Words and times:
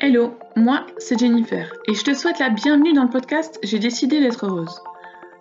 Hello, 0.00 0.38
moi 0.54 0.86
c'est 0.98 1.18
Jennifer 1.18 1.74
et 1.88 1.94
je 1.94 2.04
te 2.04 2.14
souhaite 2.14 2.38
la 2.38 2.50
bienvenue 2.50 2.92
dans 2.92 3.02
le 3.02 3.10
podcast 3.10 3.58
J'ai 3.64 3.80
décidé 3.80 4.20
d'être 4.20 4.46
heureuse. 4.46 4.80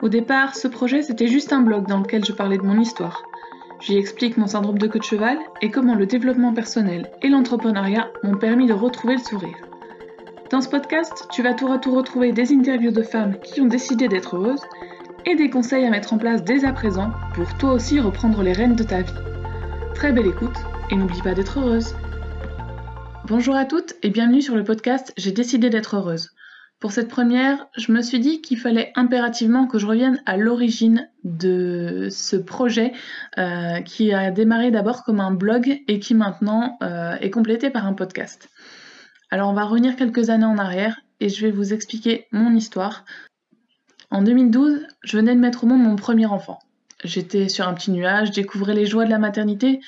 Au 0.02 0.10
départ, 0.10 0.56
ce 0.56 0.68
projet 0.68 1.04
c'était 1.04 1.28
juste 1.28 1.54
un 1.54 1.62
blog 1.62 1.86
dans 1.86 2.00
lequel 2.00 2.26
je 2.26 2.32
parlais 2.32 2.58
de 2.58 2.64
mon 2.64 2.80
histoire. 2.80 3.22
J'y 3.82 3.98
explique 3.98 4.36
mon 4.36 4.48
syndrome 4.48 4.80
de 4.80 4.88
queue 4.88 4.98
de 4.98 5.04
cheval 5.04 5.38
et 5.62 5.70
comment 5.70 5.94
le 5.94 6.08
développement 6.08 6.56
personnel 6.56 7.12
et 7.22 7.30
l'entrepreneuriat 7.30 8.10
m'ont 8.24 8.38
permis 8.38 8.66
de 8.66 8.74
retrouver 8.74 9.18
le 9.18 9.22
sourire. 9.22 9.58
Dans 10.50 10.62
ce 10.62 10.70
podcast, 10.70 11.28
tu 11.32 11.44
vas 11.44 11.54
tour 11.54 11.72
à 11.72 11.78
tour 11.78 11.94
retrouver 11.94 12.32
des 12.32 12.52
interviews 12.52 12.92
de 12.92 13.04
femmes 13.04 13.38
qui 13.44 13.62
ont 13.62 13.68
décidé 13.68 14.08
d'être 14.08 14.38
heureuses 14.38 14.66
et 15.28 15.36
des 15.36 15.52
conseils 15.52 15.86
à 15.86 15.92
mettre 15.92 16.14
en 16.14 16.18
place 16.18 16.44
dès 16.44 16.66
à 16.66 16.74
présent 16.74 17.12
pour 17.36 17.56
toi 17.60 17.74
aussi 17.74 18.00
reprendre 18.00 18.42
les 18.42 18.54
rênes 18.54 18.76
de 18.76 18.84
ta 18.84 19.04
vie. 19.04 19.14
Très 19.94 20.12
belle 20.12 20.26
écoute 20.26 20.58
et 20.90 20.96
n'oublie 20.96 21.22
pas 21.22 21.36
d'être 21.36 21.60
heureuse. 21.60 21.94
Bonjour 23.28 23.58
à 23.58 23.66
toutes 23.66 23.96
et 24.04 24.10
bienvenue 24.10 24.42
sur 24.42 24.56
le 24.56 24.64
podcast 24.64 25.12
J'ai 25.18 25.34
décidé 25.34 25.70
d'être 25.70 25.98
heureuse. 25.98 26.30
Pour 26.80 26.94
cette 26.94 27.10
première, 27.10 27.68
je 27.76 27.92
me 27.92 28.02
suis 28.02 28.22
dit 28.22 28.40
qu'il 28.40 28.58
fallait 28.58 28.94
impérativement 28.96 29.68
que 29.68 29.78
je 29.80 29.86
revienne 29.86 30.24
à 30.26 30.38
l'origine 30.38 31.10
de 31.26 32.08
ce 32.10 32.38
projet 32.38 32.94
euh, 33.38 33.82
qui 33.82 34.14
a 34.14 34.32
démarré 34.32 34.72
d'abord 34.72 35.04
comme 35.04 35.20
un 35.20 35.32
blog 35.32 35.82
et 35.90 36.00
qui 36.00 36.16
maintenant 36.16 36.78
euh, 36.82 37.18
est 37.20 37.30
complété 37.30 37.70
par 37.70 37.86
un 37.86 37.92
podcast. 37.92 38.48
Alors 39.30 39.50
on 39.50 39.54
va 39.54 39.66
revenir 39.66 39.98
quelques 39.98 40.30
années 40.30 40.46
en 40.46 40.58
arrière 40.58 41.02
et 41.20 41.28
je 41.28 41.46
vais 41.46 41.52
vous 41.52 41.74
expliquer 41.74 42.28
mon 42.32 42.56
histoire. 42.56 43.04
En 44.10 44.22
2012, 44.22 44.88
je 45.04 45.18
venais 45.18 45.36
de 45.36 45.42
mettre 45.42 45.66
au 45.66 45.68
monde 45.68 45.84
mon 45.84 45.98
premier 45.98 46.28
enfant. 46.28 46.60
J'étais 47.04 47.50
sur 47.50 47.68
un 47.68 47.74
petit 47.74 47.92
nuage, 47.92 48.32
découvrais 48.32 48.74
les 48.74 48.86
joies 48.86 49.04
de 49.04 49.12
la 49.12 49.20
maternité 49.20 49.82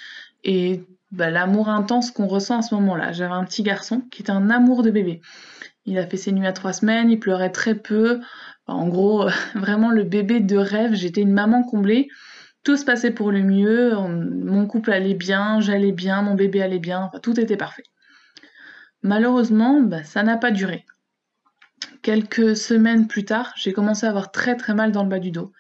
et 0.43 0.84
bah, 1.12 1.30
l'amour 1.30 1.70
intense 1.70 2.12
qu'on 2.12 2.27
ressent 2.27 2.59
à 2.59 2.62
ce 2.62 2.76
moment-là. 2.76 3.12
J'avais 3.12 3.34
un 3.34 3.44
petit 3.44 3.63
garçon 3.63 4.02
qui 4.12 4.22
était 4.22 4.31
un 4.31 4.49
amour 4.49 4.84
de 4.84 4.91
bébé. 4.91 5.22
Il 5.85 5.98
a 5.98 6.05
fait 6.05 6.18
ses 6.18 6.32
nuits 6.32 6.48
à 6.48 6.54
trois 6.54 6.73
semaines, 6.73 7.10
il 7.10 7.20
pleurait 7.20 7.51
très 7.51 7.76
peu. 7.76 8.20
En 8.68 8.88
gros, 8.88 9.27
vraiment 9.55 9.90
le 9.90 10.04
bébé 10.04 10.40
de 10.40 10.57
rêve. 10.57 10.93
J'étais 10.93 11.21
une 11.21 11.34
maman 11.34 11.63
comblée. 11.63 12.10
Tout 12.63 12.77
se 12.77 12.85
passait 12.85 13.12
pour 13.12 13.32
le 13.32 13.41
mieux. 13.41 13.96
Mon 13.96 14.68
couple 14.68 14.91
allait 14.91 15.16
bien, 15.16 15.60
j'allais 15.62 15.91
bien, 15.91 16.21
mon 16.21 16.35
bébé 16.35 16.62
allait 16.62 16.79
bien. 16.79 17.10
tout 17.23 17.40
était 17.40 17.57
parfait. 17.57 17.84
Malheureusement, 19.01 19.82
bah, 19.82 20.04
ça 20.04 20.23
n'a 20.23 20.38
pas 20.38 20.51
duré. 20.51 20.85
Quelques 22.01 22.55
semaines 22.55 23.07
plus 23.07 23.26
tard, 23.26 23.54
j'ai 23.55 23.73
commencé 23.73 24.05
à 24.05 24.10
avoir 24.10 24.32
très 24.32 24.55
très 24.55 24.73
mal 24.73 24.91
dans 24.91 25.04
le 25.04 25.10
bas 25.10 25.20
du 25.20 25.32
dos. 25.32 25.54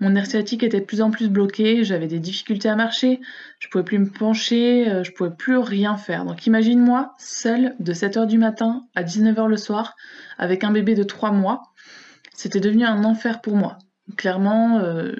Mon 0.00 0.10
nerf 0.10 0.26
sciatique 0.26 0.64
était 0.64 0.80
de 0.80 0.84
plus 0.84 1.02
en 1.02 1.10
plus 1.10 1.28
bloqué, 1.28 1.84
j'avais 1.84 2.08
des 2.08 2.18
difficultés 2.18 2.68
à 2.68 2.74
marcher, 2.74 3.20
je 3.60 3.68
pouvais 3.68 3.84
plus 3.84 3.98
me 4.00 4.10
pencher, 4.10 4.90
euh, 4.90 5.04
je 5.04 5.12
pouvais 5.12 5.30
plus 5.30 5.56
rien 5.56 5.96
faire. 5.96 6.24
Donc 6.24 6.46
imagine-moi 6.46 7.12
seule 7.18 7.76
de 7.78 7.92
7h 7.92 8.26
du 8.26 8.36
matin 8.36 8.86
à 8.96 9.04
19h 9.04 9.46
le 9.46 9.56
soir 9.56 9.94
avec 10.36 10.64
un 10.64 10.72
bébé 10.72 10.94
de 10.94 11.04
3 11.04 11.30
mois. 11.30 11.62
C'était 12.34 12.58
devenu 12.58 12.84
un 12.84 13.04
enfer 13.04 13.40
pour 13.40 13.54
moi. 13.54 13.78
Clairement, 14.16 14.80
euh, 14.80 15.12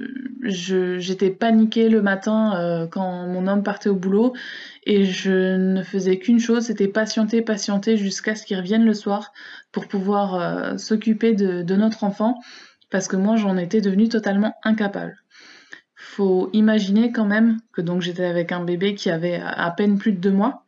j'étais 0.42 1.30
paniquée 1.30 1.88
le 1.88 2.02
matin 2.02 2.54
euh, 2.56 2.86
quand 2.88 3.28
mon 3.28 3.46
homme 3.46 3.62
partait 3.62 3.88
au 3.88 3.94
boulot 3.94 4.34
et 4.84 5.04
je 5.04 5.56
ne 5.56 5.82
faisais 5.84 6.18
qu'une 6.18 6.40
chose, 6.40 6.64
c'était 6.64 6.88
patienter, 6.88 7.42
patienter 7.42 7.96
jusqu'à 7.96 8.34
ce 8.34 8.44
qu'il 8.44 8.58
revienne 8.58 8.84
le 8.84 8.92
soir 8.92 9.32
pour 9.70 9.86
pouvoir 9.86 10.78
s'occuper 10.78 11.32
de, 11.32 11.62
de 11.62 11.76
notre 11.76 12.04
enfant 12.04 12.38
parce 12.94 13.08
que 13.08 13.16
moi 13.16 13.34
j'en 13.34 13.56
étais 13.56 13.80
devenue 13.80 14.08
totalement 14.08 14.54
incapable. 14.62 15.16
Faut 15.96 16.48
imaginer 16.52 17.10
quand 17.10 17.24
même 17.24 17.58
que 17.72 17.80
donc 17.80 18.02
j'étais 18.02 18.24
avec 18.24 18.52
un 18.52 18.62
bébé 18.62 18.94
qui 18.94 19.10
avait 19.10 19.42
à 19.44 19.68
peine 19.72 19.98
plus 19.98 20.12
de 20.12 20.18
deux 20.18 20.30
mois. 20.30 20.64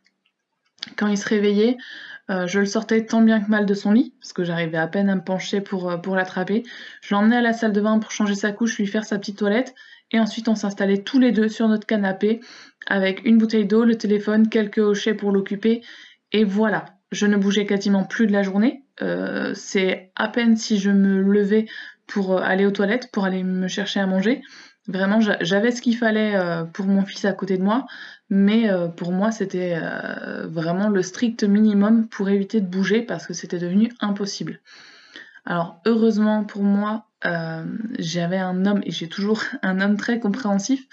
Quand 0.97 1.07
il 1.07 1.17
se 1.17 1.29
réveillait, 1.29 1.77
euh, 2.29 2.45
je 2.45 2.59
le 2.59 2.65
sortais 2.65 3.05
tant 3.05 3.21
bien 3.21 3.39
que 3.39 3.49
mal 3.49 3.65
de 3.65 3.73
son 3.73 3.93
lit, 3.93 4.13
parce 4.19 4.33
que 4.33 4.43
j'arrivais 4.43 4.77
à 4.77 4.87
peine 4.87 5.09
à 5.09 5.15
me 5.15 5.23
pencher 5.23 5.61
pour, 5.61 5.89
euh, 5.89 5.95
pour 5.95 6.17
l'attraper. 6.17 6.63
Je 6.99 7.15
l'emmenais 7.15 7.37
à 7.37 7.41
la 7.41 7.53
salle 7.53 7.71
de 7.71 7.79
bain 7.79 7.97
pour 7.97 8.11
changer 8.11 8.35
sa 8.35 8.51
couche, 8.51 8.77
lui 8.77 8.87
faire 8.87 9.05
sa 9.05 9.17
petite 9.17 9.37
toilette, 9.37 9.73
et 10.11 10.19
ensuite 10.19 10.49
on 10.49 10.55
s'installait 10.55 11.03
tous 11.03 11.19
les 11.19 11.31
deux 11.31 11.47
sur 11.47 11.69
notre 11.69 11.87
canapé, 11.87 12.41
avec 12.87 13.23
une 13.23 13.37
bouteille 13.37 13.67
d'eau, 13.67 13.85
le 13.85 13.95
téléphone, 13.95 14.49
quelques 14.49 14.79
hochets 14.79 15.13
pour 15.13 15.31
l'occuper, 15.31 15.81
et 16.33 16.43
voilà. 16.43 16.87
Je 17.13 17.25
ne 17.25 17.37
bougeais 17.37 17.65
quasiment 17.65 18.03
plus 18.03 18.27
de 18.27 18.33
la 18.33 18.43
journée. 18.43 18.83
Euh, 19.01 19.53
c'est 19.53 20.11
à 20.17 20.27
peine 20.27 20.57
si 20.57 20.77
je 20.77 20.89
me 20.89 21.21
levais 21.21 21.67
pour 22.07 22.37
euh, 22.37 22.41
aller 22.41 22.65
aux 22.65 22.71
toilettes, 22.71 23.11
pour 23.11 23.25
aller 23.25 23.43
me 23.43 23.67
chercher 23.67 23.99
à 23.99 24.07
manger. 24.07 24.41
Vraiment, 24.87 25.19
j'avais 25.19 25.71
ce 25.71 25.81
qu'il 25.81 25.97
fallait 25.97 26.35
euh, 26.35 26.63
pour 26.63 26.85
mon 26.85 27.05
fils 27.05 27.25
à 27.25 27.33
côté 27.33 27.57
de 27.57 27.63
moi, 27.63 27.85
mais 28.29 28.69
euh, 28.69 28.87
pour 28.87 29.11
moi, 29.11 29.31
c'était 29.31 29.77
vraiment 30.45 30.87
le 30.87 31.01
strict 31.01 31.43
minimum 31.43 32.07
pour 32.07 32.29
éviter 32.29 32.61
de 32.61 32.67
bouger 32.67 33.01
parce 33.01 33.27
que 33.27 33.33
c'était 33.33 33.59
devenu 33.59 33.91
impossible. 33.99 34.61
Alors, 35.45 35.81
heureusement 35.85 36.45
pour 36.45 36.63
moi, 36.63 37.05
j'avais 37.99 38.37
un 38.37 38.65
homme, 38.65 38.81
et 38.85 38.91
j'ai 38.91 39.09
toujours 39.09 39.43
un 39.61 39.81
homme 39.81 39.97
très 39.97 40.19
compréhensif. 40.21 40.85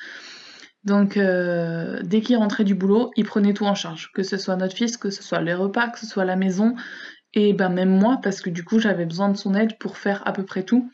Donc, 0.82 1.16
dès 1.16 2.20
qu'il 2.20 2.36
rentrait 2.36 2.64
du 2.64 2.74
boulot, 2.74 3.12
il 3.16 3.24
prenait 3.24 3.54
tout 3.54 3.64
en 3.64 3.76
charge, 3.76 4.10
que 4.12 4.24
ce 4.24 4.36
soit 4.36 4.56
notre 4.56 4.74
fils, 4.74 4.96
que 4.96 5.10
ce 5.10 5.22
soit 5.22 5.40
les 5.40 5.54
repas, 5.54 5.88
que 5.88 6.00
ce 6.00 6.06
soit 6.06 6.24
la 6.24 6.36
maison, 6.36 6.74
et 7.34 7.52
ben 7.52 7.68
même 7.68 7.90
moi, 7.90 8.20
parce 8.22 8.40
que 8.40 8.50
du 8.50 8.64
coup 8.64 8.78
j'avais 8.78 9.06
besoin 9.06 9.28
de 9.28 9.36
son 9.36 9.54
aide 9.54 9.76
pour 9.78 9.98
faire 9.98 10.22
à 10.26 10.32
peu 10.32 10.44
près 10.44 10.62
tout. 10.62 10.90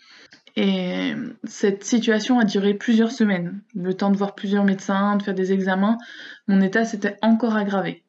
Et 0.56 1.14
cette 1.44 1.84
situation 1.84 2.40
a 2.40 2.44
duré 2.44 2.74
plusieurs 2.74 3.12
semaines, 3.12 3.60
le 3.74 3.94
temps 3.94 4.10
de 4.10 4.16
voir 4.16 4.34
plusieurs 4.34 4.64
médecins, 4.64 5.16
de 5.16 5.22
faire 5.22 5.34
des 5.34 5.52
examens. 5.52 5.96
Mon 6.48 6.60
état 6.60 6.84
s'était 6.84 7.16
encore 7.22 7.56
aggravé. 7.56 8.02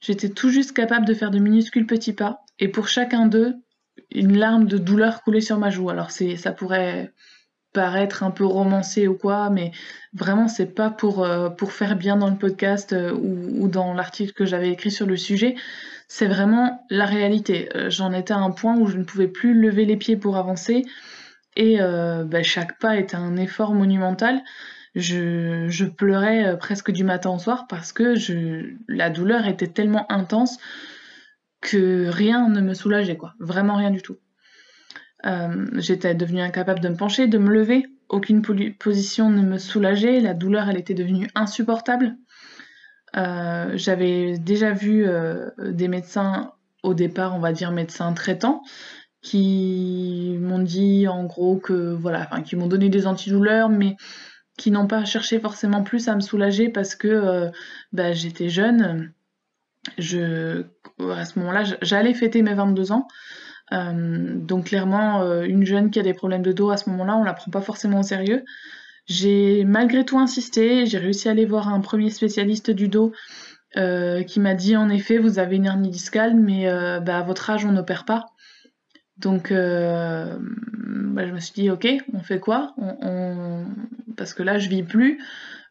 J'étais 0.00 0.28
tout 0.28 0.50
juste 0.50 0.72
capable 0.72 1.06
de 1.06 1.14
faire 1.14 1.30
de 1.30 1.38
minuscules 1.38 1.86
petits 1.86 2.12
pas, 2.12 2.42
et 2.58 2.68
pour 2.68 2.88
chacun 2.88 3.26
d'eux, 3.26 3.54
une 4.10 4.36
larme 4.36 4.66
de 4.66 4.78
douleur 4.78 5.22
coulait 5.22 5.40
sur 5.40 5.58
ma 5.58 5.70
joue. 5.70 5.90
Alors 5.90 6.10
c'est, 6.10 6.36
ça 6.36 6.52
pourrait 6.52 7.12
paraître 7.72 8.22
un 8.22 8.30
peu 8.30 8.44
romancé 8.44 9.08
ou 9.08 9.16
quoi, 9.16 9.50
mais 9.50 9.72
vraiment 10.12 10.48
c'est 10.48 10.74
pas 10.74 10.90
pour, 10.90 11.24
euh, 11.24 11.50
faire 11.68 11.96
bien 11.96 12.16
dans 12.16 12.30
le 12.30 12.36
podcast 12.36 12.92
euh, 12.92 13.12
ou, 13.12 13.68
dans 13.68 13.92
l'article 13.92 14.32
que 14.32 14.46
j'avais 14.46 14.70
écrit 14.70 14.90
sur 14.90 15.06
le 15.06 15.16
sujet 15.16 15.54
c'est 16.08 16.26
vraiment 16.26 16.86
la 16.88 17.04
réalité. 17.04 17.68
Euh, 17.76 17.90
j'en 17.90 18.12
étais 18.12 18.32
à 18.32 18.38
un 18.38 18.50
point 18.50 18.76
où 18.76 18.86
je 18.86 18.96
ne 18.96 19.04
pouvais 19.04 19.28
plus 19.28 19.54
lever 19.54 19.84
les 19.84 19.96
pieds 19.96 20.16
pour 20.16 20.36
avancer 20.38 20.84
et 21.54 21.80
euh, 21.80 22.24
bah, 22.24 22.42
chaque 22.42 22.78
pas 22.78 22.96
était 22.96 23.16
un 23.16 23.36
effort 23.36 23.74
monumental. 23.74 24.42
Je, 24.94 25.84
pleurais 25.84 26.46
euh, 26.46 26.56
presque 26.56 26.90
du 26.90 27.04
matin 27.04 27.30
au 27.30 27.38
soir 27.38 27.66
parce 27.68 27.92
que 27.92 28.14
la 28.88 29.10
douleur 29.10 29.46
était 29.46 29.68
tellement 29.68 30.10
intense 30.10 30.58
que 31.60 32.08
rien 32.08 32.48
ne 32.48 32.60
me 32.62 32.72
soulageait, 32.72 33.16
quoi. 33.16 33.34
Vraiment 33.38 33.76
rien 33.76 33.90
du 33.90 34.00
tout. 34.00 34.16
J'étais 35.74 36.14
devenue 36.14 36.40
incapable 36.40 36.80
de 36.80 36.88
me 36.88 36.96
pencher, 36.96 37.26
de 37.26 37.38
me 37.38 37.50
lever. 37.50 37.86
Aucune 38.08 38.40
position 38.78 39.28
ne 39.28 39.42
me 39.42 39.58
soulageait. 39.58 40.20
La 40.20 40.32
douleur, 40.32 40.68
elle 40.68 40.78
était 40.78 40.94
devenue 40.94 41.28
insupportable. 41.34 42.16
Euh, 43.18 43.72
j'avais 43.74 44.38
déjà 44.38 44.72
vu 44.72 45.04
euh, 45.06 45.50
des 45.58 45.88
médecins, 45.88 46.52
au 46.82 46.94
départ, 46.94 47.34
on 47.34 47.40
va 47.40 47.52
dire 47.52 47.72
médecins 47.72 48.12
traitants, 48.12 48.62
qui 49.22 50.36
m'ont 50.40 50.60
dit 50.60 51.08
en 51.08 51.24
gros 51.24 51.56
que 51.56 51.94
voilà, 51.94 52.20
enfin, 52.30 52.42
qui 52.42 52.56
m'ont 52.56 52.68
donné 52.68 52.88
des 52.88 53.06
antidouleurs, 53.06 53.68
mais 53.68 53.96
qui 54.56 54.70
n'ont 54.70 54.86
pas 54.86 55.04
cherché 55.04 55.40
forcément 55.40 55.82
plus 55.82 56.08
à 56.08 56.14
me 56.14 56.20
soulager 56.20 56.68
parce 56.68 56.94
que 56.94 57.08
euh, 57.08 57.50
bah, 57.92 58.12
j'étais 58.12 58.48
jeune. 58.48 59.12
Je, 59.96 60.64
à 61.00 61.24
ce 61.24 61.38
moment-là, 61.38 61.64
j'allais 61.82 62.14
fêter 62.14 62.42
mes 62.42 62.54
22 62.54 62.92
ans. 62.92 63.06
donc 63.72 64.66
clairement, 64.66 65.42
une 65.42 65.64
jeune 65.64 65.90
qui 65.90 65.98
a 65.98 66.02
des 66.02 66.14
problèmes 66.14 66.42
de 66.42 66.52
dos 66.52 66.70
à 66.70 66.76
ce 66.76 66.90
moment-là, 66.90 67.16
on 67.16 67.24
la 67.24 67.34
prend 67.34 67.50
pas 67.50 67.60
forcément 67.60 68.00
au 68.00 68.02
sérieux. 68.02 68.44
J'ai 69.08 69.64
malgré 69.64 70.04
tout 70.04 70.18
insisté, 70.18 70.84
j'ai 70.84 70.98
réussi 70.98 71.28
à 71.28 71.30
aller 71.30 71.46
voir 71.46 71.68
un 71.68 71.80
premier 71.80 72.10
spécialiste 72.10 72.70
du 72.70 72.88
dos 72.88 73.12
euh, 73.76 74.22
qui 74.22 74.38
m'a 74.38 74.54
dit 74.54 74.76
en 74.76 74.90
effet 74.90 75.18
vous 75.18 75.38
avez 75.38 75.56
une 75.56 75.64
hernie 75.64 75.90
discale 75.90 76.34
mais 76.36 76.68
euh, 76.68 77.00
bah, 77.00 77.18
à 77.18 77.22
votre 77.22 77.48
âge 77.48 77.64
on 77.64 77.72
n'opère 77.72 78.04
pas. 78.04 78.26
Donc 79.16 79.50
euh, 79.50 80.36
bah, 80.38 81.26
je 81.26 81.32
me 81.32 81.40
suis 81.40 81.54
dit 81.54 81.70
ok 81.70 81.88
on 82.12 82.20
fait 82.20 82.38
quoi? 82.38 82.74
Parce 84.16 84.34
que 84.34 84.42
là 84.42 84.58
je 84.58 84.68
vis 84.68 84.82
plus. 84.82 85.18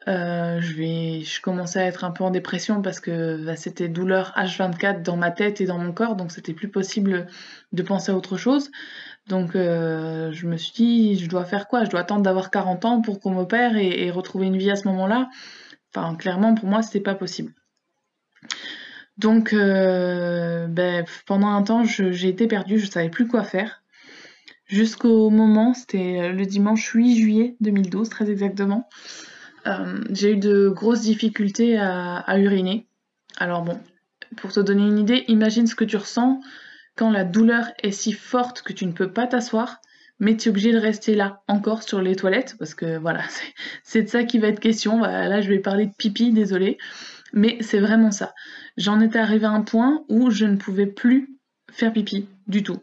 Je, 0.08 0.74
vais... 0.74 1.22
je 1.22 1.42
commençais 1.42 1.80
à 1.80 1.86
être 1.86 2.04
un 2.04 2.12
peu 2.12 2.24
en 2.24 2.32
dépression 2.32 2.82
parce 2.82 3.00
que 3.00 3.44
bah, 3.46 3.56
c'était 3.56 3.90
douleur 3.90 4.34
H24 4.38 5.02
dans 5.02 5.18
ma 5.18 5.32
tête 5.32 5.62
et 5.62 5.66
dans 5.66 5.78
mon 5.78 5.92
corps 5.92 6.16
donc 6.16 6.32
c'était 6.32 6.54
plus 6.54 6.70
possible 6.70 7.28
de 7.74 7.84
penser 7.84 8.12
à 8.12 8.16
autre 8.16 8.38
chose. 8.38 8.72
Donc 9.28 9.56
euh, 9.56 10.32
je 10.32 10.48
me 10.48 10.58
suis 10.58 10.74
dit, 10.74 11.20
je 11.20 11.28
dois 11.28 11.46
faire 11.46 11.68
quoi? 11.68 11.84
Je 11.84 11.90
dois 11.90 12.00
attendre 12.02 12.22
d'avoir 12.22 12.50
40 12.50 12.86
ans 12.86 13.02
pour 13.02 13.20
qu'on 13.20 13.32
m'opère 13.32 13.76
et, 13.78 14.10
retrouver 14.10 14.48
une 14.48 14.58
vie 14.58 14.72
à 14.72 14.76
ce 14.76 14.88
moment-là? 14.88 15.30
Enfin, 15.94 16.16
clairement, 16.16 16.56
pour 16.56 16.70
moi, 16.70 16.82
c'était 16.82 17.02
pas 17.02 17.16
possible. 17.16 17.54
Donc 19.18 19.52
euh, 19.52 20.68
ben, 20.68 21.06
pendant 21.26 21.48
un 21.48 21.64
temps, 21.64 21.84
j'ai 21.84 22.30
été 22.30 22.48
perdue, 22.48 22.80
je 22.80 22.90
savais 22.90 23.10
plus 23.10 23.28
quoi 23.28 23.44
faire. 23.44 23.84
Jusqu'au 24.66 25.30
moment, 25.30 25.74
c'était 25.74 26.32
le 26.32 26.46
dimanche 26.46 26.92
8 26.92 27.18
juillet 27.18 27.56
2012, 27.62 28.10
très 28.10 28.30
exactement. 28.30 28.88
Euh, 29.68 30.04
j'ai 30.12 30.34
eu 30.34 30.38
de 30.38 30.70
grosses 30.70 31.02
difficultés 31.02 31.78
à, 31.78 32.40
uriner. 32.40 32.88
Alors 33.38 33.62
bon, 33.62 33.80
pour 34.38 34.52
te 34.52 34.60
donner 34.60 34.84
une 34.84 35.00
idée, 35.00 35.26
imagine 35.28 35.68
ce 35.68 35.76
que 35.76 35.84
tu 35.84 35.98
ressens 35.98 36.42
quand 36.96 37.12
la 37.12 37.24
douleur 37.24 37.68
est 37.84 37.92
si 37.92 38.14
forte 38.14 38.62
que 38.64 38.74
tu 38.74 38.86
ne 38.86 38.92
peux 38.92 39.12
pas 39.12 39.28
t'asseoir, 39.28 39.82
mais 40.20 40.36
tu 40.36 40.48
es 40.48 40.52
obligé 40.52 40.72
de 40.72 40.80
rester 40.80 41.14
là 41.14 41.44
encore 41.48 41.84
sur 41.84 42.02
les 42.02 42.16
toilettes, 42.16 42.56
parce 42.58 42.74
que 42.74 42.98
voilà, 42.98 43.22
c'est 43.84 44.04
de 44.04 44.08
ça 44.08 44.24
qui 44.24 44.40
va 44.40 44.48
être 44.48 44.60
question. 44.60 45.02
là, 45.02 45.42
je 45.42 45.50
vais 45.50 45.60
parler 45.60 45.86
de 45.86 45.94
pipi, 45.96 46.32
désolé, 46.32 46.78
mais 47.34 47.58
c'est 47.62 47.80
vraiment 47.80 48.12
ça. 48.12 48.34
J'en 48.78 49.00
étais 49.00 49.20
arrivé 49.20 49.46
à 49.46 49.52
un 49.52 49.62
point 49.62 50.06
où 50.10 50.32
je 50.32 50.46
ne 50.46 50.56
pouvais 50.56 50.88
plus 50.88 51.38
faire 51.72 51.94
pipi 51.94 52.28
du 52.48 52.64
tout. 52.64 52.82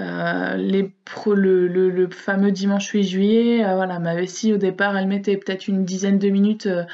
Euh, 0.00 0.56
le, 0.56 2.08
fameux 2.10 2.50
dimanche 2.50 2.88
8 2.88 3.04
juillet, 3.04 3.64
euh, 3.64 3.74
voilà, 3.74 3.98
ma 3.98 4.14
vessie 4.14 4.52
au 4.52 4.56
départ, 4.56 4.96
elle 4.96 5.08
mettait 5.08 5.36
peut-être 5.36 5.68
une 5.68 5.84
dizaine 5.84 6.18
de 6.18 6.28
minutes 6.28 6.66
euh, 6.66 6.84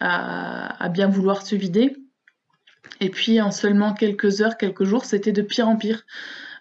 à, 0.00 0.88
bien 0.90 1.08
vouloir 1.08 1.42
se 1.42 1.56
vider. 1.56 1.96
Et 3.00 3.10
puis 3.10 3.40
en 3.40 3.50
seulement 3.50 3.94
quelques 3.94 4.40
heures, 4.40 4.56
quelques 4.56 4.84
jours, 4.84 5.04
c'était 5.04 5.32
de 5.32 5.42
pire 5.42 5.68
en 5.68 5.76
pire. 5.76 6.04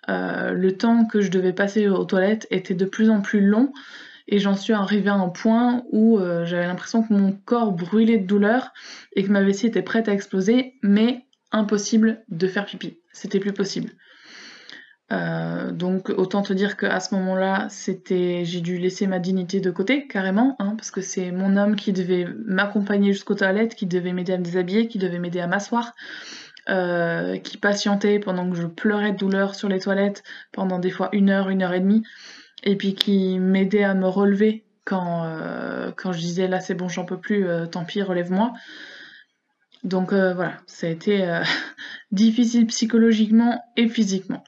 le 0.07 0.69
temps 0.71 1.05
que 1.05 1.21
je 1.21 1.31
devais 1.31 1.53
passer 1.53 1.87
aux 1.87 2.03
toilettes 2.03 2.47
était 2.51 2.73
de 2.73 2.85
plus 2.85 3.09
en 3.09 3.21
plus 3.21 3.41
long 3.41 3.71
et 4.27 4.39
j'en 4.39 4.55
suis 4.55 4.73
arrivée 4.73 5.09
à 5.09 5.13
un 5.13 5.29
point 5.29 5.83
où 5.91 6.19
j'avais 6.43 6.65
l'impression 6.65 7.03
que 7.03 7.13
mon 7.13 7.31
corps 7.31 7.71
brûlait 7.71 8.17
de 8.17 8.25
douleur 8.25 8.73
et 9.15 9.23
que 9.23 9.31
ma 9.31 9.43
vessie 9.43 9.67
était 9.67 9.81
prête 9.81 10.09
à 10.09 10.13
exploser, 10.13 10.73
mais 10.81 11.25
impossible 11.51 12.23
de 12.27 12.47
faire 12.47 12.65
pipi. 12.65 12.97
C'était 13.13 13.39
plus 13.39 13.53
possible. 13.53 13.91
Euh, 15.11 15.71
donc 15.71 16.09
autant 16.09 16.41
te 16.41 16.51
dire 16.53 16.77
qu'à 16.77 16.99
ce 16.99 17.13
moment-là, 17.15 17.67
c'était, 17.69 18.43
j'ai 18.43 18.61
dû 18.61 18.77
laisser 18.77 19.05
ma 19.05 19.19
dignité 19.19 19.59
de 19.59 19.69
côté 19.69 20.07
carrément, 20.07 20.55
hein, 20.59 20.75
parce 20.77 20.89
que 20.89 21.01
c'est 21.01 21.31
mon 21.31 21.57
homme 21.57 21.75
qui 21.75 21.93
devait 21.93 22.27
m'accompagner 22.45 23.13
jusqu'aux 23.13 23.35
toilettes, 23.35 23.75
qui 23.75 23.85
devait 23.85 24.13
m'aider 24.13 24.33
à 24.33 24.37
me 24.37 24.43
déshabiller, 24.43 24.87
qui 24.87 24.97
devait 24.97 25.19
m'aider 25.19 25.39
à 25.39 25.47
m'asseoir, 25.47 25.93
euh, 26.69 27.37
qui 27.37 27.57
patientait 27.57 28.19
pendant 28.19 28.49
que 28.49 28.55
je 28.55 28.65
pleurais 28.65 29.11
de 29.11 29.17
douleur 29.17 29.53
sur 29.53 29.69
les 29.69 29.79
toilettes 29.79 30.23
pendant 30.51 30.79
des 30.79 30.89
fois 30.89 31.09
une 31.11 31.29
heure, 31.29 31.49
une 31.49 31.61
heure 31.61 31.73
et 31.73 31.81
demie, 31.81 32.03
et 32.63 32.75
puis 32.75 32.95
qui 32.95 33.37
m'aidait 33.39 33.83
à 33.83 33.93
me 33.93 34.07
relever 34.07 34.65
quand, 34.85 35.23
euh, 35.25 35.91
quand 35.95 36.13
je 36.13 36.19
disais 36.19 36.47
là 36.47 36.59
c'est 36.59 36.75
bon 36.75 36.89
j'en 36.89 37.05
peux 37.05 37.19
plus, 37.19 37.45
tant 37.71 37.85
pis 37.85 38.01
relève-moi. 38.01 38.53
Donc 39.83 40.13
voilà, 40.13 40.57
ça 40.65 40.87
a 40.87 40.89
été 40.89 41.41
difficile 42.11 42.65
psychologiquement 42.65 43.63
et 43.77 43.87
physiquement. 43.87 44.43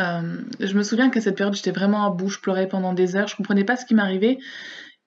Euh, 0.00 0.38
je 0.58 0.74
me 0.74 0.82
souviens 0.82 1.10
qu'à 1.10 1.20
cette 1.20 1.36
période, 1.36 1.54
j'étais 1.54 1.70
vraiment 1.70 2.04
à 2.04 2.10
bout, 2.10 2.28
je 2.28 2.40
pleurais 2.40 2.68
pendant 2.68 2.92
des 2.92 3.16
heures, 3.16 3.28
je 3.28 3.36
comprenais 3.36 3.64
pas 3.64 3.76
ce 3.76 3.84
qui 3.84 3.94
m'arrivait. 3.94 4.38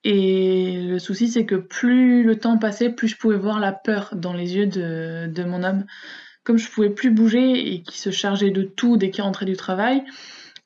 Et 0.04 0.82
le 0.82 1.00
souci, 1.00 1.30
c'est 1.30 1.46
que 1.46 1.56
plus 1.56 2.24
le 2.24 2.38
temps 2.38 2.58
passait, 2.58 2.90
plus 2.90 3.08
je 3.08 3.18
pouvais 3.18 3.38
voir 3.38 3.60
la 3.60 3.72
peur 3.72 4.16
dans 4.16 4.34
les 4.34 4.56
yeux 4.56 4.68
de, 4.68 5.44
mon 5.44 5.64
homme. 5.64 5.86
Comme 6.44 6.58
je 6.58 6.70
pouvais 6.70 6.90
plus 6.90 7.10
bouger 7.10 7.74
et 7.74 7.82
qu'il 7.82 7.96
se 7.96 8.12
chargeait 8.12 8.52
de 8.52 8.64
tout 8.64 8.98
dès 8.98 9.10
qu'il 9.10 9.24
rentrait 9.24 9.46
du 9.46 9.56
travail, 9.56 10.04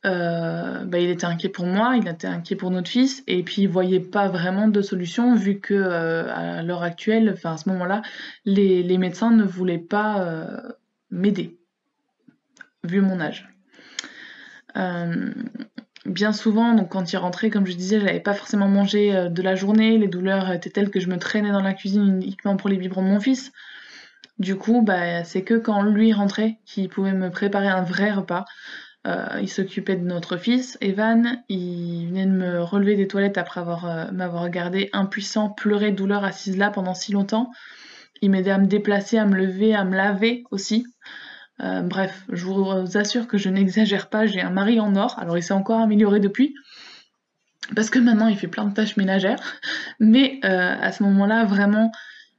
euh, 0.05 0.83
bah, 0.85 0.99
il 0.99 1.09
était 1.09 1.25
inquiet 1.25 1.49
pour 1.49 1.67
moi, 1.67 1.95
il 1.97 2.07
était 2.07 2.27
inquiet 2.27 2.55
pour 2.55 2.71
notre 2.71 2.89
fils, 2.89 3.23
et 3.27 3.43
puis 3.43 3.63
il 3.63 3.67
voyait 3.67 3.99
pas 3.99 4.27
vraiment 4.27 4.67
de 4.67 4.81
solution 4.81 5.35
vu 5.35 5.59
que 5.59 5.75
euh, 5.75 6.33
à 6.33 6.63
l'heure 6.63 6.83
actuelle, 6.83 7.31
enfin 7.33 7.53
à 7.53 7.57
ce 7.57 7.69
moment-là, 7.69 8.01
les, 8.45 8.81
les, 8.81 8.97
médecins 8.97 9.31
ne 9.31 9.43
voulaient 9.43 9.77
pas 9.77 10.63
m'aider, 11.11 11.59
vu 12.83 13.01
mon 13.01 13.19
âge. 13.19 13.47
Euh, 14.75 15.31
bien 16.05 16.33
souvent, 16.33 16.73
donc 16.73 16.89
quand 16.89 17.11
il 17.11 17.17
rentrait, 17.17 17.49
comme 17.49 17.65
je 17.65 17.73
disais, 17.73 17.99
j'avais 17.99 18.19
pas 18.19 18.33
forcément 18.33 18.67
mangé 18.67 19.15
euh, 19.15 19.29
de 19.29 19.41
la 19.41 19.55
journée, 19.55 19.97
les 19.97 20.07
douleurs 20.07 20.51
étaient 20.51 20.69
telles 20.69 20.89
que 20.89 20.99
je 20.99 21.07
me 21.07 21.17
traînais 21.17 21.51
dans 21.51 21.61
la 21.61 21.73
cuisine 21.73 22.07
uniquement 22.07 22.57
pour 22.57 22.69
les 22.69 22.77
biberons 22.77 23.01
de 23.01 23.07
mon 23.07 23.19
fils. 23.19 23.51
Du 24.39 24.55
coup, 24.55 24.81
bah, 24.81 25.23
c'est 25.23 25.43
que 25.43 25.55
quand 25.55 25.81
lui 25.81 26.13
rentrait 26.13 26.59
qu'il 26.65 26.89
pouvait 26.89 27.13
me 27.13 27.29
préparer 27.29 27.67
un 27.67 27.81
vrai 27.81 28.11
repas. 28.11 28.45
Euh, 29.07 29.39
il 29.41 29.47
s'occupait 29.49 29.95
de 29.95 30.03
notre 30.03 30.37
fils, 30.37 30.77
Evan. 30.81 31.41
Il 31.49 32.07
venait 32.09 32.25
de 32.25 32.31
me 32.31 32.61
relever 32.61 32.95
des 32.95 33.07
toilettes 33.07 33.37
après 33.37 33.61
avoir 33.61 34.11
m'avoir 34.11 34.43
regardé 34.43 34.89
impuissant, 34.91 35.49
pleurer 35.49 35.91
de 35.91 35.95
douleur 35.95 36.23
assise 36.25 36.57
là 36.57 36.69
pendant 36.71 36.93
si 36.93 37.13
longtemps. 37.13 37.51
Il 38.21 38.31
m'aidait 38.31 38.51
à 38.51 38.57
me 38.57 38.67
déplacer, 38.67 39.17
à 39.17 39.25
me 39.25 39.35
lever, 39.35 39.75
à 39.75 39.85
me 39.85 39.95
laver 39.95 40.43
aussi. 40.51 40.85
Euh, 41.61 41.81
bref, 41.81 42.23
je 42.29 42.45
vous 42.45 42.97
assure 42.97 43.27
que 43.27 43.37
je 43.37 43.49
n'exagère 43.49 44.09
pas, 44.09 44.27
j'ai 44.27 44.41
un 44.41 44.51
mari 44.51 44.79
en 44.79 44.95
or, 44.95 45.17
alors 45.17 45.37
il 45.37 45.43
s'est 45.43 45.53
encore 45.53 45.79
amélioré 45.79 46.19
depuis, 46.19 46.53
parce 47.75 47.89
que 47.89 47.99
maintenant 47.99 48.27
il 48.27 48.37
fait 48.37 48.47
plein 48.47 48.65
de 48.65 48.73
tâches 48.73 48.97
ménagères, 48.97 49.39
mais 49.99 50.39
euh, 50.45 50.75
à 50.79 50.91
ce 50.91 51.03
moment-là, 51.03 51.45
vraiment, 51.45 51.91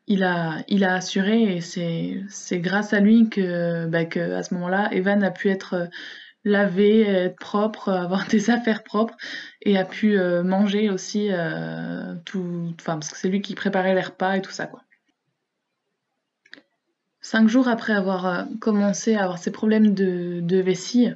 il 0.06 0.22
a, 0.22 0.58
il 0.68 0.84
a 0.84 0.94
assuré, 0.94 1.56
et 1.56 1.60
c'est 1.60 2.58
grâce 2.60 2.92
à 2.92 3.00
lui 3.00 3.28
que, 3.28 3.86
bah, 3.86 4.04
que 4.04 4.32
à 4.34 4.42
ce 4.42 4.54
moment-là, 4.54 4.88
Evan 4.92 5.22
a 5.24 5.30
pu 5.30 5.50
être 5.50 5.88
lavé, 6.44 7.02
être 7.02 7.36
propre, 7.36 7.88
avoir 7.92 8.26
des 8.28 8.50
affaires 8.50 8.84
propres, 8.84 9.16
et 9.62 9.76
a 9.76 9.84
pu 9.84 10.18
euh, 10.18 10.44
manger 10.44 10.90
aussi 10.90 11.30
tout, 12.24 12.74
enfin, 12.80 12.94
parce 12.94 13.10
que 13.10 13.18
c'est 13.18 13.28
lui 13.28 13.42
qui 13.42 13.54
préparait 13.56 13.94
les 13.94 14.00
repas 14.00 14.36
et 14.36 14.42
tout 14.42 14.52
ça, 14.52 14.66
quoi. 14.66 14.82
Cinq 17.30 17.46
jours 17.46 17.68
après 17.68 17.92
avoir 17.92 18.24
euh, 18.24 18.44
commencé 18.58 19.14
à 19.14 19.24
avoir 19.24 19.36
ces 19.36 19.50
problèmes 19.50 19.92
de, 19.92 20.60
vessie, 20.62 21.10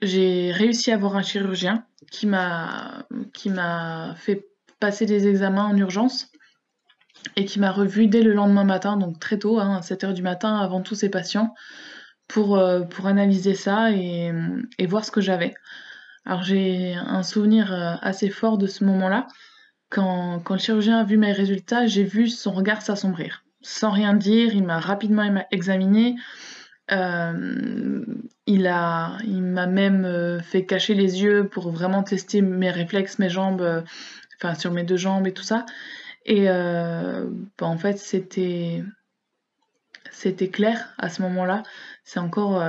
j'ai 0.00 0.52
réussi 0.52 0.92
à 0.92 0.96
voir 0.96 1.16
un 1.16 1.22
chirurgien 1.22 1.84
qui 2.12 2.28
m'a 2.28 3.04
fait 4.16 4.46
passer 4.78 5.06
des 5.06 5.26
examens 5.26 5.64
en 5.64 5.76
urgence 5.76 6.30
et 7.34 7.46
qui 7.46 7.58
m'a 7.58 7.72
revu 7.72 8.06
dès 8.06 8.22
le 8.22 8.32
lendemain 8.32 8.62
matin, 8.62 8.96
donc 8.96 9.18
très 9.18 9.36
tôt, 9.36 9.58
hein, 9.58 9.78
à 9.78 9.80
7h 9.80 10.14
du 10.14 10.22
matin, 10.22 10.56
avant 10.56 10.82
tous 10.82 10.94
ses 10.94 11.08
patients, 11.08 11.52
pour, 12.28 12.56
euh, 12.56 12.82
pour 12.82 13.08
analyser 13.08 13.56
ça 13.56 13.90
et, 13.90 14.30
voir 14.86 15.04
ce 15.04 15.10
que 15.10 15.20
j'avais. 15.20 15.52
Alors 16.24 16.44
j'ai 16.44 16.94
un 16.94 17.24
souvenir 17.24 17.72
euh, 17.72 17.96
assez 18.02 18.30
fort 18.30 18.56
de 18.56 18.68
ce 18.68 18.84
moment-là. 18.84 19.26
Quand, 19.90 20.38
quand 20.44 20.54
le 20.54 20.60
chirurgien 20.60 21.00
a 21.00 21.04
vu 21.04 21.16
mes 21.16 21.32
résultats, 21.32 21.86
j'ai 21.86 22.04
vu 22.04 22.28
son 22.28 22.52
regard 22.52 22.82
s'assombrir 22.82 23.43
sans 23.64 23.90
rien 23.90 24.14
dire, 24.14 24.54
il 24.54 24.64
m'a 24.64 24.78
rapidement 24.78 25.44
examiné. 25.50 26.16
Euh, 26.92 28.04
il 28.46 28.66
a, 28.66 29.16
il 29.24 29.42
m'a 29.42 29.66
même 29.66 30.04
euh, 30.04 30.40
fait 30.40 30.66
cacher 30.66 30.94
les 30.94 31.22
yeux 31.22 31.48
pour 31.48 31.70
vraiment 31.70 32.02
tester 32.02 32.42
mes 32.42 32.70
réflexes, 32.70 33.18
mes 33.18 33.30
jambes, 33.30 33.62
euh, 33.62 33.80
enfin 34.36 34.54
sur 34.54 34.70
mes 34.70 34.84
deux 34.84 34.98
jambes 34.98 35.26
et 35.26 35.32
tout 35.32 35.42
ça. 35.42 35.64
Et 36.26 36.46
bah, 36.46 37.66
en 37.66 37.76
fait, 37.76 37.98
c'était, 37.98 38.82
c'était 40.10 40.48
clair 40.48 40.94
à 40.96 41.10
ce 41.10 41.20
moment-là. 41.20 41.62
C'est 42.02 42.18
encore 42.18 42.64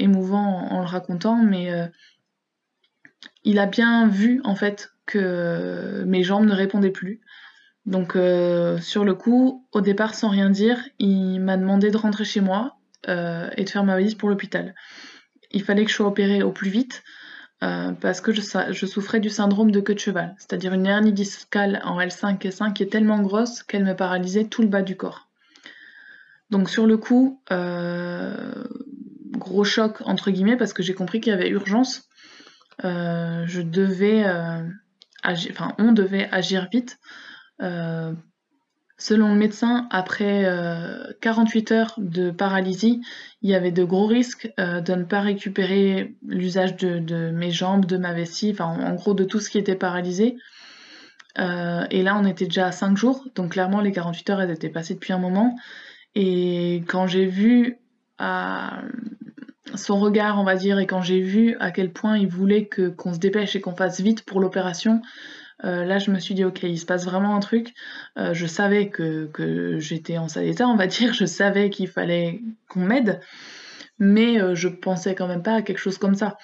émouvant 0.00 0.68
en, 0.72 0.80
le 0.80 0.86
racontant, 0.86 1.36
mais 1.36 1.70
il 3.44 3.60
a 3.60 3.66
bien 3.66 4.08
vu 4.08 4.40
en 4.42 4.56
fait 4.56 4.90
que 5.06 6.02
mes 6.04 6.24
jambes 6.24 6.46
ne 6.46 6.52
répondaient 6.52 6.90
plus. 6.90 7.20
Donc 7.86 8.16
euh, 8.16 8.78
sur 8.80 9.04
le 9.04 9.14
coup, 9.14 9.64
au 9.72 9.80
départ, 9.80 10.14
sans 10.14 10.28
rien 10.28 10.50
dire, 10.50 10.78
il 10.98 11.40
m'a 11.40 11.56
demandé 11.56 11.90
de 11.90 11.96
rentrer 11.96 12.24
chez 12.24 12.40
moi 12.40 12.76
euh, 13.08 13.48
et 13.56 13.64
de 13.64 13.70
faire 13.70 13.84
ma 13.84 13.94
valise 13.94 14.16
pour 14.16 14.28
l'hôpital. 14.28 14.74
Il 15.52 15.62
fallait 15.62 15.84
que 15.84 15.90
je 15.90 15.96
sois 15.96 16.08
opérée 16.08 16.42
au 16.42 16.50
plus 16.50 16.68
vite 16.68 17.04
euh, 17.62 17.92
parce 17.92 18.20
que 18.20 18.32
je, 18.32 18.86
souffrais 18.86 19.20
du 19.20 19.30
syndrome 19.30 19.70
de 19.70 19.80
queue 19.80 19.94
de 19.94 20.00
cheval, 20.00 20.34
c'est-à-dire 20.36 20.74
une 20.74 20.84
hernie 20.84 21.12
discale 21.12 21.80
en 21.84 22.00
L5 22.00 22.44
et 22.46 22.50
5 22.50 22.74
qui 22.74 22.82
est 22.82 22.90
tellement 22.90 23.20
grosse 23.22 23.62
qu'elle 23.62 23.84
me 23.84 23.94
paralysait 23.94 24.46
tout 24.46 24.62
le 24.62 24.68
bas 24.68 24.82
du 24.82 24.96
corps. 24.96 25.28
Donc 26.50 26.68
sur 26.68 26.86
le 26.86 26.96
coup, 26.96 27.40
gros 29.38 29.64
choc 29.64 30.02
entre 30.04 30.30
guillemets 30.32 30.56
parce 30.56 30.72
que 30.72 30.82
j'ai 30.82 30.94
compris 30.94 31.20
qu'il 31.20 31.30
y 31.30 31.34
avait 31.34 31.48
urgence. 31.48 32.08
je 32.82 33.60
devais 33.62 34.24
agir, 35.22 35.52
enfin 35.52 35.74
on 35.78 35.92
devait 35.92 36.28
agir 36.32 36.68
vite. 36.70 36.98
Euh, 37.62 38.12
selon 38.98 39.28
le 39.28 39.38
médecin, 39.38 39.86
après 39.90 40.48
48 41.20 41.72
euh, 41.72 41.74
heures 41.74 41.94
de 41.98 42.30
paralysie, 42.30 43.00
il 43.42 43.50
y 43.50 43.54
avait 43.54 43.72
de 43.72 43.84
gros 43.84 44.06
risques 44.06 44.50
euh, 44.58 44.80
de 44.80 44.94
ne 44.94 45.04
pas 45.04 45.20
récupérer 45.20 46.14
l'usage 46.26 46.76
de, 46.76 47.30
mes 47.30 47.50
jambes, 47.50 47.86
de 47.86 47.96
ma 47.96 48.12
vessie, 48.12 48.50
enfin 48.52 48.66
en, 48.66 48.94
gros 48.94 49.14
de 49.14 49.24
tout 49.24 49.40
ce 49.40 49.50
qui 49.50 49.58
était 49.58 49.76
paralysé. 49.76 50.36
et 51.38 52.02
là, 52.02 52.16
on 52.18 52.24
était 52.24 52.46
déjà 52.46 52.66
à 52.66 52.72
5 52.72 52.96
jours, 52.96 53.26
donc 53.34 53.52
clairement 53.52 53.80
les 53.80 53.92
48 53.92 54.30
heures, 54.30 54.40
elles 54.40 54.50
étaient 54.50 54.70
passées 54.70 54.94
depuis 54.94 55.12
un 55.12 55.18
moment. 55.18 55.56
Et 56.14 56.82
quand 56.88 57.06
j'ai 57.06 57.26
vu 57.26 57.78
son 59.74 59.98
regard, 59.98 60.40
on 60.40 60.44
va 60.44 60.56
dire, 60.56 60.78
et 60.78 60.86
quand 60.86 61.02
j'ai 61.02 61.20
vu 61.20 61.56
à 61.60 61.70
quel 61.70 61.92
point 61.92 62.16
il 62.16 62.28
voulait 62.28 62.66
que 62.66 62.88
qu'on 62.88 63.12
se 63.12 63.18
dépêche 63.18 63.56
et 63.56 63.60
qu'on 63.60 63.76
fasse 63.76 64.00
vite 64.00 64.24
pour 64.24 64.40
l'opération, 64.40 65.02
euh, 65.64 65.84
là, 65.84 65.98
je 65.98 66.10
me 66.10 66.18
suis 66.18 66.34
dit, 66.34 66.44
ok, 66.44 66.62
il 66.62 66.78
se 66.78 66.86
passe 66.86 67.04
vraiment 67.04 67.34
un 67.34 67.40
truc. 67.40 67.74
Euh, 68.18 68.34
je 68.34 68.46
savais 68.46 68.88
que, 68.88 69.26
que 69.26 69.78
j'étais 69.78 70.18
en 70.18 70.28
sale 70.28 70.46
état, 70.46 70.68
on 70.68 70.76
va 70.76 70.86
dire. 70.86 71.14
Je 71.14 71.24
savais 71.24 71.70
qu'il 71.70 71.88
fallait 71.88 72.40
qu'on 72.68 72.80
m'aide. 72.80 73.20
Mais 73.98 74.40
euh, 74.40 74.54
je 74.54 74.68
pensais 74.68 75.14
quand 75.14 75.28
même 75.28 75.42
pas 75.42 75.54
à 75.54 75.62
quelque 75.62 75.78
chose 75.78 75.98
comme 75.98 76.14
ça. 76.14 76.36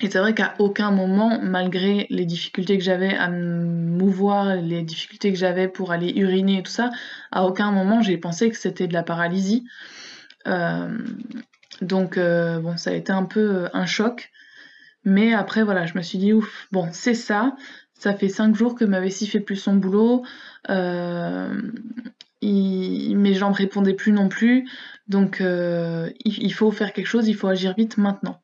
Et 0.00 0.10
c'est 0.10 0.18
vrai 0.18 0.34
qu'à 0.34 0.54
aucun 0.58 0.90
moment, 0.90 1.40
malgré 1.42 2.06
les 2.10 2.24
difficultés 2.24 2.78
que 2.78 2.84
j'avais 2.84 3.14
à 3.14 3.28
me 3.28 3.64
mouvoir, 3.64 4.56
les 4.56 4.82
difficultés 4.82 5.32
que 5.32 5.38
j'avais 5.38 5.66
pour 5.66 5.90
aller 5.90 6.12
uriner 6.16 6.58
et 6.58 6.62
tout 6.62 6.70
ça, 6.70 6.90
à 7.32 7.44
aucun 7.44 7.72
moment 7.72 8.00
j'ai 8.00 8.16
pensé 8.16 8.48
que 8.48 8.56
c'était 8.56 8.86
de 8.86 8.92
la 8.92 9.02
paralysie. 9.02 9.64
Donc 11.82 12.16
bon, 12.16 12.76
ça 12.76 12.90
a 12.90 12.92
été 12.92 13.10
un 13.10 13.24
peu 13.24 13.68
un 13.72 13.86
choc. 13.86 14.30
Mais 15.04 15.34
après 15.34 15.64
voilà, 15.64 15.84
je 15.84 15.94
me 15.96 16.02
suis 16.02 16.18
dit 16.18 16.32
ouf, 16.32 16.68
bon 16.70 16.90
c'est 16.92 17.14
ça. 17.14 17.56
Ça 17.98 18.14
fait 18.14 18.28
cinq 18.28 18.54
jours 18.54 18.74
que 18.74 18.84
ma 18.84 19.00
vessie 19.00 19.26
fait 19.26 19.40
plus 19.40 19.56
son 19.56 19.74
boulot. 19.74 20.24
Euh, 20.70 21.52
mes 22.42 23.34
jambes 23.34 23.54
répondaient 23.54 23.94
plus 23.94 24.12
non 24.12 24.28
plus. 24.28 24.68
Donc 25.08 25.40
il 25.40 26.52
faut 26.52 26.70
faire 26.70 26.92
quelque 26.92 27.06
chose, 27.06 27.28
il 27.28 27.34
faut 27.34 27.48
agir 27.48 27.74
vite 27.76 27.98
maintenant. 27.98 28.40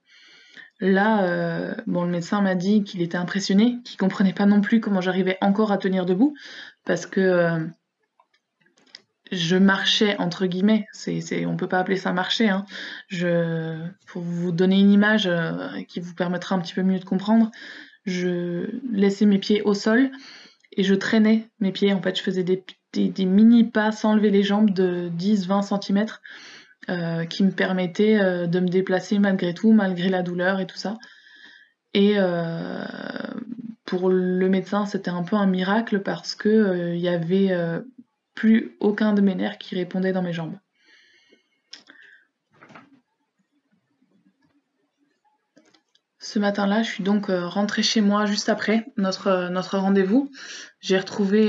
Là, 0.81 1.25
euh, 1.25 1.75
bon, 1.87 2.05
le 2.05 2.11
médecin 2.11 2.41
m'a 2.41 2.55
dit 2.55 2.83
qu'il 2.83 3.01
était 3.01 3.17
impressionné, 3.17 3.79
qu'il 3.85 3.97
comprenait 3.97 4.33
pas 4.33 4.47
non 4.47 4.61
plus 4.61 4.81
comment 4.81 5.01
j'arrivais 5.01 5.39
encore 5.41 5.73
à 5.73 5.79
tenir 5.79 6.05
debout, 6.05 6.35
parce 6.85 7.07
que 7.07 7.21
euh, 7.21 7.65
je 9.31 9.57
marchais 9.57 10.17
entre 10.19 10.47
guillemets. 10.47 10.87
C'est, 10.93 11.21
c'est, 11.21 11.47
on 11.47 11.57
peut 11.57 11.69
pas 11.69 11.79
appeler 11.79 11.97
ça 11.97 12.13
marcher. 12.13 12.49
Hein. 12.51 12.67
Pour 14.07 14.23
vous 14.23 14.53
donner 14.53 14.81
une 14.81 14.91
image 14.91 15.27
euh, 15.27 15.83
qui 15.89 16.01
vous 16.01 16.15
permettra 16.15 16.57
un 16.57 16.59
petit 16.59 16.75
peu 16.75 16.83
mieux 16.83 16.99
de 16.99 17.05
comprendre, 17.05 17.51
je 18.05 18.81
laissais 18.91 19.27
mes 19.27 19.39
pieds 19.39 19.63
au 19.63 19.75
sol 19.75 20.11
et 20.77 20.83
je 20.83 20.95
traînais 20.95 21.49
mes 21.61 21.73
pieds. 21.73 21.93
En 21.93 22.03
fait, 22.03 22.17
je 22.17 22.23
faisais 22.23 22.45
des, 22.45 23.27
mini 23.27 23.65
pas 23.65 23.93
sans 23.93 24.15
lever 24.15 24.31
les 24.31 24.43
jambes 24.43 24.71
de 24.71 25.11
10-20 25.19 25.81
cm 25.81 26.07
euh, 26.91 27.25
qui 27.25 27.45
me 27.45 27.51
permettait 27.51 28.21
euh, 28.21 28.47
de 28.47 28.61
me 28.61 28.69
déplacer 28.69 29.19
malgré 29.19 29.55
tout, 29.55 29.73
malgré 29.73 30.09
la 30.09 30.23
douleur 30.23 30.61
et 30.61 30.67
tout 30.67 30.77
ça. 30.77 30.97
Et 31.95 32.15
euh, 32.17 32.85
pour 33.85 34.11
le 34.11 34.49
médecin, 34.49 34.85
c'était 34.85 35.11
un 35.11 35.23
peu 35.23 35.37
un 35.37 35.47
miracle 35.47 36.01
parce 36.01 36.35
que 36.35 36.93
il 36.95 37.01
y 37.01 37.09
avait 37.09 37.53
plus 38.35 38.77
aucun 38.81 39.13
de 39.13 39.21
mes 39.21 39.37
nerfs 39.37 39.59
qui 39.59 39.77
répondait 39.77 40.13
dans 40.13 40.23
mes 40.23 40.33
jambes. 40.33 40.57
Ce 46.25 46.39
matin-là, 46.39 46.83
je 46.83 46.89
suis 46.89 47.05
donc 47.05 47.27
rentrée 47.29 47.83
chez 47.83 48.01
moi 48.01 48.25
juste 48.25 48.49
après 48.49 48.87
notre, 48.97 49.51
notre 49.51 49.77
rendez-vous. 49.77 50.31
J'ai 50.81 50.97
retrouvé, 50.97 51.49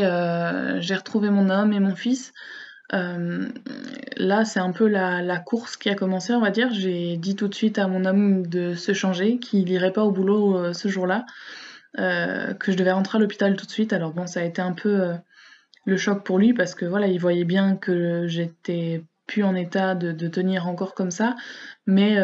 j'ai 0.81 0.95
retrouvé 0.95 1.29
mon 1.29 1.49
homme 1.49 1.71
et 1.71 1.79
mon 1.79 1.95
fils. 1.95 2.33
Euh, 2.93 3.47
là, 4.17 4.45
c'est 4.45 4.59
un 4.59 4.71
peu 4.71 4.87
la, 4.87 5.39
course 5.39 5.77
qui 5.77 5.89
a 5.89 5.95
commencé, 5.95 6.33
on 6.33 6.41
va 6.41 6.51
dire. 6.51 6.69
J'ai 6.71 7.17
dit 7.17 7.35
tout 7.35 7.47
de 7.47 7.55
suite 7.55 7.79
à 7.79 7.87
mon 7.87 8.05
homme 8.05 8.47
de 8.47 8.75
se 8.75 8.93
changer, 8.93 9.39
qu'il 9.39 9.65
n'irait 9.65 9.93
pas 9.93 10.03
au 10.03 10.11
boulot 10.11 10.57
euh, 10.57 10.73
ce 10.73 10.87
jour-là, 10.87 11.25
euh, 11.99 12.53
que 12.53 12.71
je 12.71 12.77
devais 12.77 12.91
rentrer 12.91 13.17
à 13.17 13.21
l'hôpital 13.21 13.55
tout 13.55 13.65
de 13.65 13.71
suite. 13.71 13.93
Alors 13.93 14.13
bon, 14.13 14.27
ça 14.27 14.41
a 14.41 14.43
été 14.43 14.61
un 14.61 14.73
peu 14.73 15.13
le 15.85 15.97
choc 15.97 16.23
pour 16.23 16.39
lui 16.39 16.53
parce 16.53 16.75
que 16.75 16.85
voilà, 16.85 17.07
il 17.07 17.19
voyait 17.19 17.45
bien 17.45 17.75
que 17.75 18.27
j'étais 18.27 19.03
plus 19.27 19.43
en 19.43 19.55
état 19.55 19.95
de, 19.95 20.27
tenir 20.27 20.67
encore 20.67 20.93
comme 20.93 21.11
ça, 21.11 21.35
mais 21.87 22.17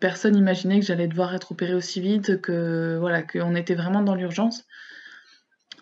personne 0.00 0.34
n'imaginait 0.34 0.80
que 0.80 0.86
j'allais 0.86 1.08
devoir 1.08 1.34
être 1.34 1.52
opérée 1.52 1.74
aussi 1.74 2.00
vite, 2.00 2.40
que 2.40 2.96
voilà, 2.98 3.22
qu'on 3.22 3.54
était 3.54 3.74
vraiment 3.74 4.02
dans 4.02 4.14
l'urgence. 4.14 4.64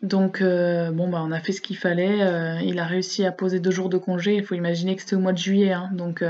Donc, 0.03 0.41
euh, 0.41 0.91
bon, 0.93 1.09
bah, 1.09 1.21
on 1.25 1.33
a 1.33 1.41
fait 1.41 1.53
ce 1.53 1.61
qu'il 1.61 1.77
fallait. 1.77 2.23
Euh, 2.23 2.61
il 2.63 2.79
a 2.79 2.87
réussi 2.87 3.25
à 3.25 3.33
poser 3.33 3.59
deux 3.61 3.71
jours 3.71 3.89
de 3.89 3.99
congé. 3.99 4.37
Il 4.37 4.45
faut 4.45 4.55
imaginer 4.55 4.95
que 4.95 5.03
c'était 5.03 5.17
au 5.17 5.21
mois 5.21 5.33
de 5.33 5.39
juillet. 5.39 5.73
Hein. 5.73 5.91
donc, 5.93 6.25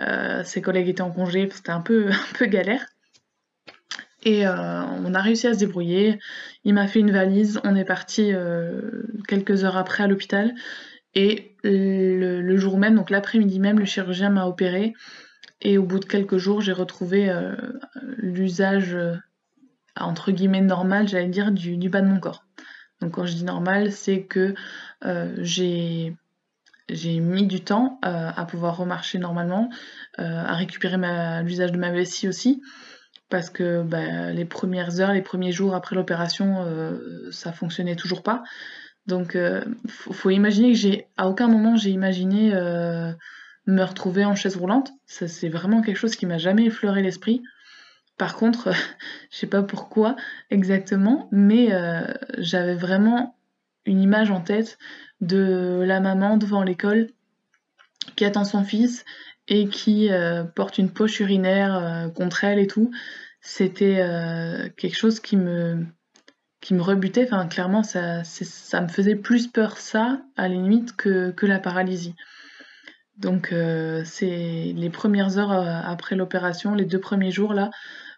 euh, 0.00 0.42
ses 0.44 0.62
collègues 0.62 0.88
étaient 0.88 1.02
en 1.02 1.10
congé. 1.10 1.48
C'était 1.52 1.70
un 1.70 1.80
peu, 1.80 2.08
un 2.10 2.38
peu 2.38 2.46
galère. 2.46 2.86
Et 4.22 4.46
on 4.46 5.14
a 5.14 5.22
réussi 5.22 5.46
à 5.46 5.54
se 5.54 5.58
débrouiller. 5.58 6.18
Il 6.64 6.74
m'a 6.74 6.86
fait 6.86 7.00
une 7.00 7.10
valise. 7.10 7.58
On 7.64 7.74
est 7.74 7.86
parti 7.86 8.34
quelques 9.28 9.64
heures 9.64 9.78
après 9.78 10.04
à 10.04 10.08
l'hôpital. 10.08 10.52
Et 11.14 11.56
le, 11.62 12.56
jour 12.56 12.78
même, 12.78 12.94
donc 12.94 13.10
l'après-midi 13.10 13.60
même, 13.60 13.78
le 13.78 13.84
chirurgien 13.84 14.30
m'a 14.30 14.46
opéré. 14.46 14.94
Et 15.60 15.78
au 15.78 15.82
bout 15.82 15.98
de 15.98 16.04
quelques 16.04 16.38
jours, 16.38 16.60
j'ai 16.60 16.72
retrouvé 16.72 17.30
l'usage, 18.16 18.96
entre 19.96 20.30
guillemets, 20.30 20.62
normal, 20.62 21.08
j'allais 21.08 21.28
dire, 21.28 21.50
du 21.52 21.88
bas 21.88 22.00
de 22.00 22.06
mon 22.06 22.18
corps. 22.18 22.44
Donc 23.00 23.12
quand 23.12 23.26
je 23.26 23.34
dis 23.34 23.44
normal, 23.44 23.92
c'est 23.92 24.22
que 24.22 24.54
euh, 25.04 25.34
j'ai 25.42 26.16
mis 27.20 27.46
du 27.46 27.62
temps 27.62 27.98
euh, 28.04 28.30
à 28.34 28.44
pouvoir 28.44 28.76
remarcher 28.76 29.18
normalement, 29.18 29.70
euh, 30.18 30.22
à 30.22 30.54
récupérer 30.54 30.96
l'usage 31.42 31.72
de 31.72 31.78
ma 31.78 31.90
vessie 31.90 32.28
aussi, 32.28 32.62
parce 33.28 33.48
que 33.48 33.82
bah, 33.82 34.32
les 34.32 34.44
premières 34.44 35.00
heures, 35.00 35.12
les 35.12 35.22
premiers 35.22 35.52
jours 35.52 35.74
après 35.74 35.96
l'opération, 35.96 36.66
ça 37.30 37.52
fonctionnait 37.52 37.96
toujours 37.96 38.22
pas. 38.22 38.42
Donc 39.10 39.36
faut, 39.88 40.12
faut, 40.12 40.30
imaginer 40.30 40.72
que 40.72 40.78
j'ai 40.78 41.06
à 41.16 41.28
aucun 41.28 41.48
moment 41.48 41.76
j'ai 41.76 41.90
imaginé 41.90 42.52
me 43.66 43.84
retrouver 43.84 44.24
en 44.24 44.34
chaise 44.34 44.56
roulante. 44.56 44.92
c'est 45.06 45.48
vraiment 45.48 45.82
quelque 45.82 45.96
chose 45.96 46.16
qui 46.16 46.26
m'a 46.26 46.38
jamais 46.38 46.64
effleuré 46.64 47.02
l'esprit. 47.02 47.42
Par 48.18 48.36
contre, 48.36 48.70
je 49.30 49.36
sais 49.38 49.46
pas 49.46 49.62
pourquoi 49.62 50.16
exactement, 50.50 51.28
mais 51.32 51.72
euh, 51.72 52.02
j'avais 52.38 52.74
vraiment 52.74 53.36
une 53.86 54.00
image 54.00 54.30
en 54.30 54.40
tête 54.40 54.78
de 55.20 55.82
la 55.86 56.00
maman 56.00 56.36
devant 56.36 56.62
l'école 56.62 57.08
qui 58.16 58.24
attend 58.24 58.44
son 58.44 58.64
fils 58.64 59.04
et 59.48 59.68
qui 59.68 60.10
euh, 60.10 60.44
porte 60.44 60.78
une 60.78 60.92
poche 60.92 61.20
urinaire 61.20 61.74
euh, 61.74 62.08
contre 62.08 62.44
elle 62.44 62.58
et 62.58 62.66
tout. 62.66 62.90
C'était 63.42 64.04
quelque 64.76 64.98
chose 64.98 65.18
qui 65.18 65.38
me, 65.38 65.86
qui 66.60 66.74
me 66.74 66.82
rebutait. 66.82 67.24
Enfin, 67.24 67.46
clairement, 67.46 67.82
ça, 67.82 68.24
ça 68.24 68.80
me 68.80 68.88
faisait 68.88 69.16
plus 69.16 69.48
peur 69.48 69.78
ça, 69.78 70.20
à 70.36 70.48
la 70.48 70.54
limite, 70.54 70.96
que, 70.96 71.30
que 71.30 71.46
la 71.46 71.58
paralysie. 71.58 72.14
Donc, 73.16 73.54
c'est 74.04 74.72
les 74.74 74.90
premières 74.90 75.36
heures 75.36 75.52
après 75.52 76.16
l'opération, 76.16 76.74
les 76.74 76.86
deux 76.86 77.00
premiers 77.00 77.30
jours 77.30 77.52
là, 77.52 77.70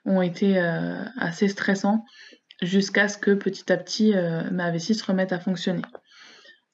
ont 0.05 0.23
été 0.23 0.59
euh, 0.59 1.03
assez 1.17 1.49
stressants 1.49 2.05
jusqu'à 2.61 3.09
ce 3.09 3.19
que 3.19 3.33
petit 3.33 3.73
à 3.73 3.77
petit 3.77 4.15
euh, 4.15 4.43
ma 4.51 4.71
vessie 4.71 4.95
se 4.95 5.05
remette 5.05 5.33
à 5.33 5.39
fonctionner. 5.39 5.83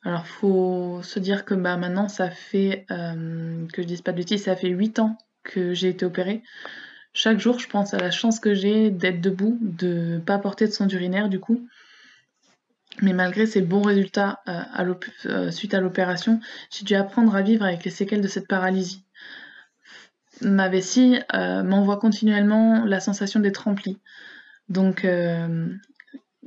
Alors 0.02 0.26
faut 0.26 1.00
se 1.02 1.18
dire 1.18 1.44
que 1.44 1.54
bah, 1.54 1.76
maintenant 1.76 2.08
ça 2.08 2.30
fait, 2.30 2.86
euh, 2.90 3.66
que 3.72 3.82
je 3.82 3.86
dise 3.86 4.02
pas 4.02 4.12
de 4.12 4.18
bêtises, 4.18 4.44
ça 4.44 4.56
fait 4.56 4.68
8 4.68 4.98
ans 5.00 5.18
que 5.42 5.74
j'ai 5.74 5.88
été 5.88 6.04
opérée. 6.04 6.42
Chaque 7.18 7.40
jour 7.40 7.58
je 7.58 7.68
pense 7.68 7.94
à 7.94 7.98
la 7.98 8.10
chance 8.10 8.38
que 8.38 8.54
j'ai 8.54 8.90
d'être 8.90 9.20
debout, 9.20 9.58
de 9.60 9.88
ne 9.88 10.18
pas 10.18 10.38
porter 10.38 10.66
de 10.66 10.72
sang 10.72 10.88
urinaire 10.88 11.28
du 11.28 11.40
coup. 11.40 11.68
Mais 13.02 13.12
malgré 13.12 13.46
ces 13.46 13.60
bons 13.60 13.82
résultats 13.82 14.40
suite 15.50 15.74
à 15.74 15.80
l'opération, 15.80 16.40
j'ai 16.70 16.84
dû 16.84 16.94
apprendre 16.94 17.34
à 17.34 17.42
vivre 17.42 17.64
avec 17.64 17.84
les 17.84 17.90
séquelles 17.90 18.20
de 18.20 18.28
cette 18.28 18.48
paralysie 18.48 19.04
ma 20.40 20.68
vessie 20.68 21.18
euh, 21.34 21.62
m'envoie 21.62 21.98
continuellement 21.98 22.84
la 22.84 23.00
sensation 23.00 23.40
d'être 23.40 23.64
remplie. 23.64 23.98
Donc, 24.68 25.04
euh, 25.04 25.68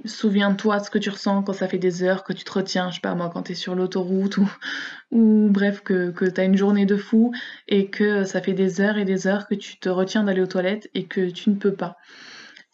souviens-toi 0.06 0.80
de 0.80 0.86
ce 0.86 0.90
que 0.90 0.98
tu 0.98 1.10
ressens 1.10 1.44
quand 1.44 1.54
ça 1.54 1.68
fait 1.68 1.78
des 1.78 2.04
heures 2.04 2.24
que 2.24 2.34
tu 2.34 2.44
te 2.44 2.52
retiens, 2.52 2.90
je 2.90 2.96
sais 2.96 3.02
pas 3.02 3.16
moi, 3.16 3.30
quand 3.34 3.44
tu 3.44 3.52
es 3.52 3.56
sur 3.56 3.76
l'autoroute 3.76 4.38
ou, 5.12 5.48
bref, 5.50 5.82
que, 5.82 6.12
que 6.12 6.26
tu 6.26 6.42
as 6.42 6.44
une 6.44 6.58
journée 6.58 6.86
de 6.86 6.98
fou 6.98 7.34
et 7.68 7.90
que 7.90 8.24
ça 8.24 8.42
fait 8.42 8.54
des 8.54 8.82
heures 8.82 8.98
et 8.98 9.06
des 9.06 9.28
heures 9.28 9.48
que 9.48 9.56
tu 9.56 9.78
te 9.80 9.90
retiens 9.90 10.24
d'aller 10.24 10.42
aux 10.42 10.48
toilettes 10.48 10.90
et 10.94 11.06
que 11.06 11.30
tu 11.30 11.50
ne 11.50 11.56
peux 11.56 11.74
pas. 11.74 11.98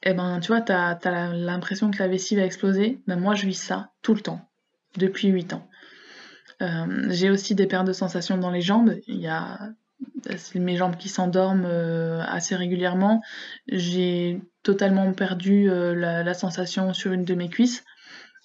Eh 0.04 0.14
ben, 0.14 0.40
tu 0.40 0.48
vois, 0.48 0.62
tu 0.62 0.72
as, 0.72 1.34
l'impression 1.34 1.92
que 1.92 2.00
la 2.00 2.08
vessie 2.08 2.36
va 2.36 2.44
exploser. 2.44 3.00
Ben, 3.08 3.20
moi, 3.20 3.36
je 3.36 3.46
vis 3.46 3.60
ça 3.60 3.92
tout 4.02 4.14
le 4.14 4.22
temps, 4.22 4.42
depuis 4.96 5.28
8 5.30 5.54
ans. 5.54 5.68
Euh, 6.62 7.08
j'ai 7.10 7.30
aussi 7.30 7.56
des 7.56 7.68
pertes 7.68 7.88
de 7.88 7.94
sensations 7.94 8.38
dans 8.38 8.52
les 8.52 8.62
jambes. 8.62 8.96
Il 9.08 9.18
y 9.18 9.28
a 9.28 9.60
mes 10.56 10.78
jambes 10.78 10.98
qui 10.98 11.10
s'endorment 11.10 11.66
euh, 11.66 12.22
assez 12.28 12.56
régulièrement. 12.56 13.22
J'ai 13.68 14.42
totalement 14.68 15.14
perdu 15.14 15.72
euh, 15.72 15.96
la, 15.96 16.34
sensation 16.34 16.94
sur 16.94 17.14
une 17.14 17.24
de 17.24 17.36
mes 17.36 17.48
cuisses. 17.48 17.86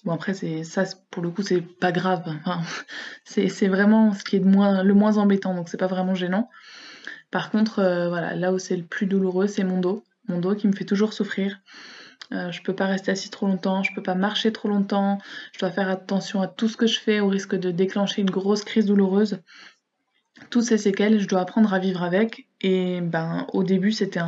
Bon 0.05 0.13
après 0.13 0.33
c'est 0.33 0.63
ça 0.63 0.85
pour 1.11 1.21
le 1.21 1.29
coup 1.29 1.41
c'est 1.41 1.59
pas 1.59 1.91
grave. 1.91 2.23
c'est 3.25 3.67
vraiment 3.67 4.13
ce 4.13 4.23
qui 4.23 4.37
est 4.37 4.39
moins, 4.39 4.83
le 4.83 4.93
moins 4.93 5.17
embêtant 5.17 5.53
donc 5.53 5.67
c'est 5.67 5.77
pas 5.77 5.87
vraiment 5.87 6.15
gênant. 6.15 6.49
Par 7.29 7.51
contre 7.51 7.79
euh, 7.79 8.07
voilà 8.07 8.35
là 8.35 8.53
où 8.53 8.57
c'est 8.57 8.77
le 8.77 8.83
plus 8.83 9.05
douloureux 9.05 9.47
c'est 9.47 9.65
mon 9.65 9.81
dos, 9.81 10.05
mon 10.29 10.39
dos 10.39 10.55
qui 10.55 10.65
me 10.67 10.73
fait 10.73 10.85
toujours 10.85 11.11
souffrir. 11.11 11.59
je 12.31 12.61
peux 12.61 12.73
pas 12.73 12.85
rester 12.85 13.11
assis 13.11 13.29
trop 13.29 13.47
longtemps, 13.47 13.83
je 13.83 13.93
peux 13.93 14.03
pas 14.03 14.15
marcher 14.15 14.53
trop 14.53 14.69
longtemps, 14.69 15.19
je 15.53 15.59
dois 15.59 15.71
faire 15.71 15.89
attention 15.89 16.41
à 16.41 16.47
tout 16.47 16.69
ce 16.69 16.77
que 16.77 16.87
je 16.87 17.01
fais 17.01 17.19
au 17.19 17.27
risque 17.27 17.55
de 17.55 17.69
déclencher 17.69 18.21
une 18.21 18.31
grosse 18.31 18.63
crise 18.63 18.85
douloureuse 18.85 19.39
toutes 20.49 20.63
ces 20.63 20.77
séquelles, 20.77 21.19
je 21.19 21.27
dois 21.27 21.41
apprendre 21.41 21.73
à 21.73 21.79
vivre 21.79 22.03
avec. 22.03 22.47
Et 22.61 23.01
ben, 23.01 23.45
au 23.53 23.63
début, 23.63 23.91
c'était 23.91 24.19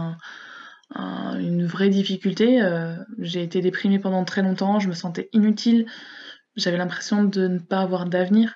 une 0.93 1.65
vraie 1.65 1.89
difficulté. 1.89 2.61
Euh, 2.61 2.95
j'ai 3.19 3.43
été 3.43 3.61
déprimée 3.61 3.99
pendant 3.99 4.23
très 4.23 4.41
longtemps, 4.41 4.79
je 4.79 4.87
me 4.87 4.93
sentais 4.93 5.29
inutile, 5.33 5.85
j'avais 6.55 6.77
l'impression 6.77 7.23
de 7.23 7.47
ne 7.47 7.59
pas 7.59 7.79
avoir 7.79 8.05
d'avenir. 8.05 8.55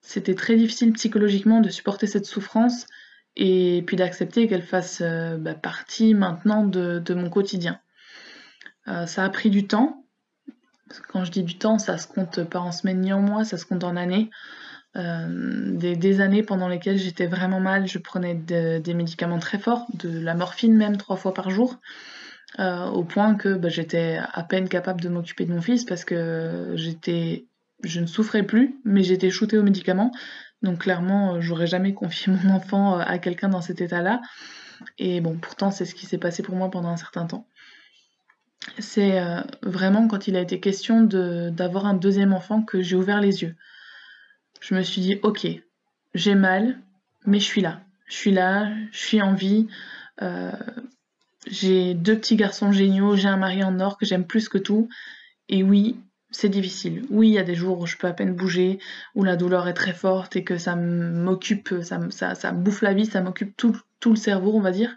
C'était 0.00 0.34
très 0.34 0.56
difficile 0.56 0.92
psychologiquement 0.92 1.60
de 1.60 1.68
supporter 1.68 2.06
cette 2.06 2.26
souffrance 2.26 2.86
et 3.34 3.82
puis 3.86 3.96
d'accepter 3.96 4.48
qu'elle 4.48 4.62
fasse 4.62 5.00
euh, 5.02 5.36
bah, 5.36 5.54
partie 5.54 6.14
maintenant 6.14 6.64
de, 6.64 7.02
mon 7.14 7.28
quotidien. 7.28 7.80
ça 8.86 9.24
a 9.24 9.28
pris 9.28 9.50
du 9.50 9.66
temps. 9.66 10.04
Quand 11.08 11.24
je 11.24 11.32
dis 11.32 11.42
du 11.42 11.58
temps, 11.58 11.78
ça 11.78 11.98
se 11.98 12.06
compte 12.06 12.44
pas 12.44 12.60
en 12.60 12.70
semaines 12.70 13.00
ni 13.00 13.12
en 13.12 13.20
mois, 13.20 13.44
ça 13.44 13.58
se 13.58 13.66
compte 13.66 13.82
en 13.82 13.96
années. 13.96 14.30
Des, 14.96 16.20
années 16.20 16.42
pendant 16.42 16.68
lesquelles 16.68 16.98
j'étais 16.98 17.26
vraiment 17.26 17.60
mal, 17.60 17.86
je 17.86 17.98
prenais 17.98 18.34
des 18.34 18.94
médicaments 18.94 19.38
très 19.38 19.58
forts, 19.58 19.86
de 19.94 20.18
la 20.18 20.34
morphine 20.34 20.74
même 20.76 20.96
trois 20.96 21.16
fois 21.16 21.34
par 21.34 21.50
jour. 21.50 21.78
Euh, 22.58 22.86
au 22.86 23.04
point 23.04 23.34
que 23.34 23.54
bah, 23.54 23.68
j'étais 23.68 24.18
à 24.32 24.42
peine 24.42 24.68
capable 24.68 25.00
de 25.02 25.10
m'occuper 25.10 25.44
de 25.44 25.52
mon 25.52 25.60
fils 25.60 25.84
parce 25.84 26.04
que 26.04 26.72
j'étais, 26.74 27.46
je 27.84 28.00
ne 28.00 28.06
souffrais 28.06 28.44
plus, 28.44 28.80
mais 28.84 29.02
j'étais 29.02 29.30
shootée 29.30 29.58
aux 29.58 29.62
médicaments. 29.62 30.10
Donc 30.62 30.80
clairement, 30.80 31.34
euh, 31.34 31.40
j'aurais 31.40 31.66
jamais 31.66 31.92
confié 31.92 32.32
mon 32.44 32.54
enfant 32.54 32.98
euh, 32.98 33.02
à 33.04 33.18
quelqu'un 33.18 33.48
dans 33.48 33.60
cet 33.60 33.80
état-là. 33.80 34.22
Et 34.98 35.20
bon, 35.20 35.36
pourtant, 35.36 35.70
c'est 35.70 35.84
ce 35.84 35.94
qui 35.94 36.06
s'est 36.06 36.18
passé 36.18 36.42
pour 36.42 36.54
moi 36.56 36.70
pendant 36.70 36.88
un 36.88 36.96
certain 36.96 37.26
temps. 37.26 37.46
C'est 38.78 39.20
vraiment 39.62 40.08
quand 40.08 40.26
il 40.26 40.34
a 40.34 40.40
été 40.40 40.60
question 40.60 41.02
d'avoir 41.02 41.86
un 41.86 41.94
deuxième 41.94 42.32
enfant 42.32 42.62
que 42.62 42.82
j'ai 42.82 42.96
ouvert 42.96 43.20
les 43.20 43.42
yeux. 43.42 43.54
Je 44.66 44.74
me 44.74 44.82
suis 44.82 45.00
dit, 45.00 45.20
ok, 45.22 45.46
j'ai 46.14 46.34
mal, 46.34 46.80
mais 47.24 47.38
je 47.38 47.44
suis 47.44 47.60
là. 47.60 47.82
Je 48.08 48.16
suis 48.16 48.32
là, 48.32 48.68
je 48.90 48.98
suis 48.98 49.22
en 49.22 49.32
vie. 49.32 49.68
J'ai 51.46 51.94
deux 51.94 52.16
petits 52.16 52.34
garçons 52.34 52.72
géniaux, 52.72 53.14
j'ai 53.14 53.28
un 53.28 53.36
mari 53.36 53.62
en 53.62 53.78
or 53.78 53.96
que 53.96 54.04
j'aime 54.04 54.26
plus 54.26 54.48
que 54.48 54.58
tout. 54.58 54.88
Et 55.48 55.62
oui, 55.62 56.00
c'est 56.32 56.48
difficile. 56.48 57.04
Oui, 57.10 57.28
il 57.28 57.34
y 57.34 57.38
a 57.38 57.44
des 57.44 57.54
jours 57.54 57.78
où 57.78 57.86
je 57.86 57.96
peux 57.96 58.08
à 58.08 58.12
peine 58.12 58.34
bouger, 58.34 58.80
où 59.14 59.22
la 59.22 59.36
douleur 59.36 59.68
est 59.68 59.74
très 59.74 59.92
forte 59.92 60.34
et 60.34 60.42
que 60.42 60.58
ça 60.58 60.74
m'occupe, 60.74 61.72
ça, 61.82 62.52
bouffe 62.52 62.82
la 62.82 62.92
vie, 62.92 63.06
ça 63.06 63.20
m'occupe 63.20 63.56
tout, 63.56 63.76
tout, 64.00 64.10
le 64.10 64.16
cerveau, 64.16 64.52
on 64.52 64.60
va 64.60 64.72
dire. 64.72 64.96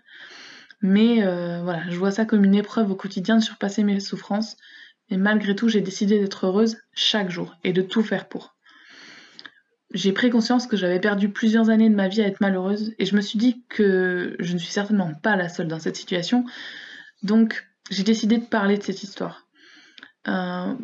Mais 0.81 1.23
euh, 1.23 1.61
voilà, 1.61 1.87
je 1.91 1.97
vois 1.97 2.09
ça 2.09 2.25
comme 2.25 2.43
une 2.43 2.55
épreuve 2.55 2.89
au 2.89 2.95
quotidien 2.95 3.37
de 3.37 3.43
surpasser 3.43 3.83
mes 3.83 3.99
souffrances. 3.99 4.57
Et 5.11 5.17
malgré 5.17 5.55
tout, 5.55 5.69
j'ai 5.69 5.81
décidé 5.81 6.17
d'être 6.17 6.47
heureuse 6.47 6.77
chaque 6.95 7.29
jour 7.29 7.55
et 7.63 7.71
de 7.71 7.83
tout 7.83 8.01
faire 8.01 8.27
pour 8.27 8.55
j'ai 9.91 10.13
pris 10.13 10.29
conscience 10.29 10.67
que 10.67 10.77
j'avais 10.77 10.99
perdu 10.99 11.29
plusieurs 11.29 11.69
années 11.69 11.89
de 11.89 11.95
ma 11.95 12.07
vie 12.07 12.21
à 12.21 12.27
être 12.27 12.41
malheureuse 12.41 12.93
et 12.99 13.05
je 13.05 13.15
me 13.15 13.21
suis 13.21 13.39
dit 13.39 13.63
que 13.69 14.35
je 14.39 14.53
ne 14.53 14.59
suis 14.59 14.71
certainement 14.71 15.13
pas 15.13 15.35
la 15.35 15.49
seule 15.49 15.67
dans 15.67 15.79
cette 15.79 15.95
situation. 15.95 16.45
Donc 17.23 17.67
j'ai 17.89 18.03
décidé 18.03 18.37
de 18.37 18.45
parler 18.45 18.77
de 18.77 18.83
cette 18.83 19.01
histoire. 19.01 19.47
Euh, 20.27 20.75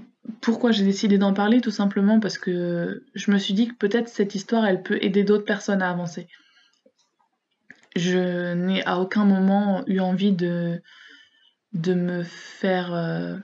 pourquoi 0.41 0.71
j'ai 0.71 0.83
décidé 0.83 1.17
d'en 1.19 1.33
parler? 1.33 1.61
Tout 1.61 1.71
simplement 1.71 2.19
parce 2.19 2.39
que 2.39 3.03
je 3.13 3.31
me 3.31 3.37
suis 3.37 3.53
dit 3.53 3.67
que 3.67 3.75
peut-être 3.75 4.07
cette 4.07 4.33
histoire, 4.33 4.65
elle 4.65 4.81
peut 4.81 4.97
aider 5.01 5.23
d'autres 5.23 5.45
personnes 5.45 5.83
à 5.83 5.89
avancer. 5.91 6.27
Je 7.95 8.53
n'ai 8.53 8.83
à 8.85 8.99
aucun 8.99 9.23
moment 9.23 9.83
eu 9.87 9.99
envie 9.99 10.33
de, 10.33 10.81
de 11.73 11.93
me 11.93 12.23
faire... 12.23 12.93
Euh, 12.93 13.37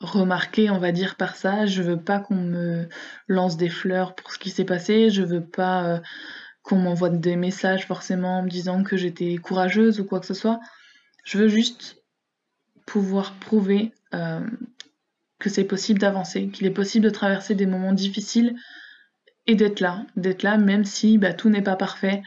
remarquer, 0.00 0.70
on 0.70 0.78
va 0.78 0.92
dire, 0.92 1.16
par 1.16 1.36
ça. 1.36 1.66
Je 1.66 1.82
veux 1.82 2.00
pas 2.00 2.20
qu'on 2.20 2.36
me 2.36 2.88
lance 3.28 3.56
des 3.56 3.68
fleurs 3.68 4.14
pour 4.14 4.32
ce 4.32 4.38
qui 4.38 4.50
s'est 4.50 4.64
passé. 4.64 5.10
Je 5.10 5.22
veux 5.22 5.44
pas 5.44 5.84
euh, 5.84 6.00
qu'on 6.62 6.76
m'envoie 6.76 7.10
des 7.10 7.36
messages 7.36 7.86
forcément 7.86 8.38
en 8.38 8.42
me 8.42 8.48
disant 8.48 8.82
que 8.82 8.96
j'étais 8.96 9.36
courageuse 9.36 10.00
ou 10.00 10.04
quoi 10.04 10.20
que 10.20 10.26
ce 10.26 10.34
soit. 10.34 10.60
Je 11.24 11.38
veux 11.38 11.48
juste 11.48 12.02
pouvoir 12.86 13.34
prouver 13.34 13.92
euh, 14.14 14.46
que 15.38 15.50
c'est 15.50 15.64
possible 15.64 15.98
d'avancer, 15.98 16.48
qu'il 16.48 16.66
est 16.66 16.70
possible 16.70 17.04
de 17.04 17.10
traverser 17.10 17.54
des 17.54 17.66
moments 17.66 17.92
difficiles 17.92 18.56
et 19.46 19.54
d'être 19.54 19.80
là, 19.80 20.06
d'être 20.16 20.42
là 20.42 20.56
même 20.56 20.84
si 20.84 21.18
bah, 21.18 21.32
tout 21.32 21.48
n'est 21.48 21.62
pas 21.62 21.76
parfait. 21.76 22.22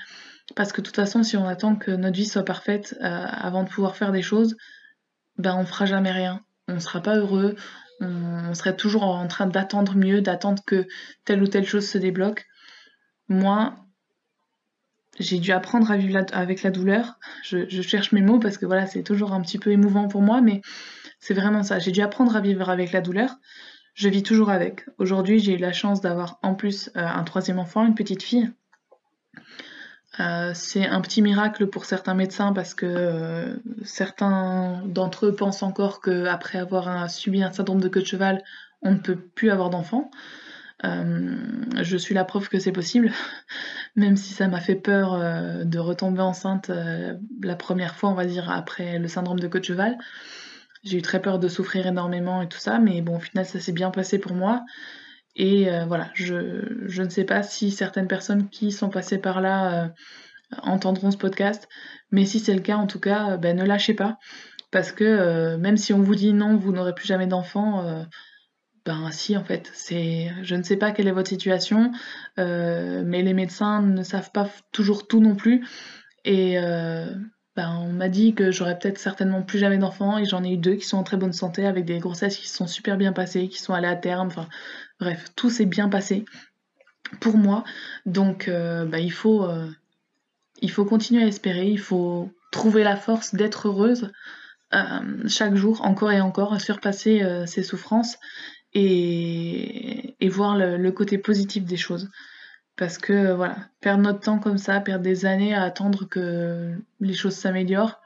Parce 0.56 0.72
que 0.72 0.82
de 0.82 0.86
toute 0.88 0.96
façon, 0.96 1.22
si 1.22 1.38
on 1.38 1.46
attend 1.46 1.76
que 1.76 1.92
notre 1.92 2.18
vie 2.18 2.26
soit 2.26 2.44
parfaite 2.44 2.98
euh, 3.02 3.26
avant 3.26 3.64
de 3.64 3.70
pouvoir 3.70 3.96
faire 3.96 4.12
des 4.12 4.24
choses, 4.24 4.58
ben 5.38 5.56
on 5.56 5.66
fera 5.66 5.86
jamais 5.86 6.12
rien 6.12 6.44
on 6.70 6.76
ne 6.76 6.80
sera 6.80 7.02
pas 7.02 7.18
heureux, 7.18 7.56
on, 8.00 8.54
serait 8.54 8.76
toujours 8.76 9.04
en 9.04 9.28
train 9.28 9.48
d'attendre 9.48 9.96
mieux, 9.96 10.22
d'attendre 10.22 10.64
que 10.66 10.88
telle 11.26 11.44
ou 11.44 11.48
telle 11.48 11.68
chose 11.68 11.88
se 11.88 11.98
débloque. 11.98 12.46
Moi, 13.28 13.76
j'ai 15.20 15.40
dû 15.40 15.52
apprendre 15.52 15.92
à 15.92 15.98
vivre 15.98 16.26
avec 16.32 16.64
la 16.64 16.72
douleur. 16.72 17.20
Je, 17.44 17.82
cherche 17.82 18.12
mes 18.12 18.22
mots 18.22 18.40
parce 18.40 18.58
que 18.58 18.66
voilà, 18.66 18.88
c'est 18.88 19.04
toujours 19.04 19.34
un 19.34 19.42
petit 19.42 19.60
peu 19.60 19.72
émouvant 19.72 20.08
pour 20.08 20.22
moi, 20.22 20.42
mais 20.42 20.62
c'est 21.20 21.34
vraiment 21.34 21.64
ça. 21.64 21.80
J'ai 21.80 21.92
dû 21.92 22.02
apprendre 22.02 22.36
à 22.36 22.42
vivre 22.42 22.70
avec 22.70 22.92
la 22.92 23.02
douleur. 23.02 23.36
Je 23.96 24.08
vis 24.08 24.24
toujours 24.24 24.50
avec. 24.50 24.86
Aujourd'hui, 24.98 25.40
j'ai 25.40 25.56
eu 25.56 25.58
la 25.58 25.74
chance 25.74 26.00
d'avoir 26.00 26.40
en 26.42 26.56
plus 26.56 26.90
euh, 26.96 27.02
un 27.06 27.24
troisième 27.24 27.60
enfant, 27.60 27.86
une 27.86 27.96
petite 27.96 28.24
fille. 28.24 28.50
Euh, 30.20 30.52
c'est 30.56 30.88
un 30.88 31.02
petit 31.02 31.22
miracle 31.22 31.68
pour 31.68 31.86
certains 31.86 32.16
médecins 32.16 32.52
parce 32.52 32.74
que 32.74 32.86
euh, 32.88 33.56
certains 33.84 34.82
d'entre 34.86 35.28
eux 35.28 35.36
pensent 35.36 35.62
encore 35.62 36.02
qu'après 36.02 36.58
avoir 36.58 37.10
subi 37.10 37.44
un 37.44 37.52
syndrome 37.52 37.80
de 37.80 37.88
queue 37.90 38.02
de 38.02 38.08
cheval, 38.08 38.44
on 38.82 38.92
ne 38.92 38.98
peut 38.98 39.16
plus 39.16 39.52
avoir 39.52 39.70
d'enfants. 39.70 40.10
Euh, 40.86 41.36
je 41.82 41.98
suis 41.98 42.16
la 42.16 42.24
preuve 42.24 42.50
que 42.50 42.58
c'est 42.58 42.72
possible, 42.72 43.12
même 43.96 44.18
si 44.18 44.34
ça 44.34 44.48
m'a 44.48 44.62
fait 44.62 44.76
peur 44.76 45.20
de 45.66 45.80
retomber 45.80 46.22
enceinte 46.22 46.72
la 47.42 47.56
première 47.56 47.96
fois, 47.96 48.10
on 48.10 48.16
va 48.16 48.26
dire, 48.26 48.50
après 48.50 48.98
le 48.98 49.08
syndrome 49.08 49.40
de 49.40 49.48
queue 49.48 49.60
de 49.60 49.66
cheval. 49.66 49.98
J'ai 50.84 50.98
eu 50.98 51.02
très 51.02 51.22
peur 51.22 51.40
de 51.40 51.50
souffrir 51.50 51.86
énormément 51.88 52.42
et 52.42 52.48
tout 52.48 52.58
ça, 52.58 52.80
mais 52.80 53.02
bon, 53.02 53.18
au 53.18 53.20
final, 53.20 53.46
ça 53.46 53.60
s'est 53.60 53.74
bien 53.74 53.92
passé 53.92 54.18
pour 54.18 54.34
moi. 54.34 54.64
Et 55.40 55.70
euh, 55.70 55.86
voilà, 55.86 56.12
je, 56.14 57.02
ne 57.02 57.10
sais 57.10 57.24
pas 57.24 57.44
si 57.44 57.72
certaines 57.72 58.10
personnes 58.10 58.50
qui 58.50 58.74
sont 58.74 58.90
passées 58.90 59.20
par 59.20 59.40
là 59.40 59.86
euh, 59.86 59.88
entendront 60.64 61.12
ce 61.12 61.18
podcast, 61.18 61.70
mais 62.12 62.26
si 62.26 62.42
c'est 62.42 62.54
le 62.54 62.60
cas, 62.60 62.76
en 62.76 62.88
tout 62.88 63.00
cas, 63.00 63.32
euh, 63.32 63.38
ben, 63.38 63.56
ne 63.56 63.64
lâchez 63.64 63.94
pas. 63.94 64.20
Parce 64.70 64.92
que 64.92 65.56
même 65.56 65.78
si 65.78 65.94
on 65.94 66.02
vous 66.02 66.14
dit 66.14 66.34
non, 66.34 66.56
vous 66.56 66.72
n'aurez 66.72 66.94
plus 66.94 67.08
jamais 67.08 67.26
d'enfant, 67.26 68.06
ben 68.86 69.10
si 69.10 69.36
en 69.36 69.44
fait, 69.44 69.68
c'est, 69.74 70.32
je 70.44 70.54
ne 70.54 70.62
sais 70.62 70.78
pas 70.78 70.92
quelle 70.92 71.08
est 71.08 71.12
votre 71.12 71.30
situation, 71.30 71.92
mais 72.38 73.24
les 73.24 73.34
médecins 73.34 73.82
ne 73.82 74.04
savent 74.04 74.30
pas 74.32 74.48
toujours 74.72 75.08
tout 75.08 75.22
non 75.22 75.34
plus. 75.36 75.66
Et 76.24 76.60
ben, 77.56 77.80
on 77.82 77.92
m'a 77.92 78.10
dit 78.10 78.36
que 78.36 78.52
j'aurais 78.52 78.78
peut-être 78.78 79.00
certainement 79.00 79.42
plus 79.42 79.58
jamais 79.58 79.80
d'enfants 79.80 80.20
et 80.20 80.26
j'en 80.26 80.44
ai 80.44 80.54
eu 80.54 80.58
deux 80.58 80.76
qui 80.76 80.86
sont 80.86 80.98
en 80.98 81.04
très 81.04 81.18
bonne 81.18 81.34
santé 81.34 81.66
avec 81.66 81.84
des 81.84 81.98
grossesses 81.98 82.38
qui 82.38 82.48
se 82.48 82.56
sont 82.56 82.68
super 82.68 82.96
bien 82.96 83.12
passées, 83.12 83.48
qui 83.48 83.60
sont 83.60 83.74
allées 83.74 83.88
à 83.88 83.96
terme. 83.96 84.28
Enfin, 84.28 84.48
Bref, 85.00 85.26
tout 85.36 85.50
s'est 85.50 85.66
bien 85.66 85.90
passé 85.90 86.26
pour 87.20 87.38
moi. 87.38 87.64
Donc 88.06 88.48
euh, 88.48 88.86
bah, 88.86 89.00
il, 89.00 89.12
faut, 89.12 89.44
euh, 89.44 89.70
il 90.62 90.72
faut 90.72 90.86
continuer 90.86 91.24
à 91.24 91.28
espérer, 91.28 91.68
il 91.68 91.80
faut 91.80 92.32
trouver 92.52 92.84
la 92.84 92.96
force 92.96 93.36
d'être 93.36 93.68
heureuse 93.68 94.12
euh, 94.74 95.28
chaque 95.28 95.56
jour, 95.56 95.82
encore 95.86 96.12
et 96.12 96.22
encore, 96.22 96.54
à 96.54 96.60
surpasser 96.60 97.24
ses 97.48 97.64
souffrances 97.64 98.18
et, 98.74 100.16
voir 100.30 100.58
le, 100.58 100.92
côté 100.92 101.18
positif 101.18 101.66
des 101.66 101.78
choses. 101.78 102.10
Parce 102.76 102.98
que 102.98 103.34
voilà, 103.34 103.58
perdre 103.82 104.04
notre 104.04 104.22
temps 104.22 104.40
comme 104.40 104.58
ça, 104.58 104.80
perdre 104.80 105.04
des 105.04 105.26
années 105.26 105.56
à 105.56 105.64
attendre 105.64 106.06
que 106.06 106.72
les 107.02 107.14
choses 107.14 107.36
s'améliorent, 107.36 108.00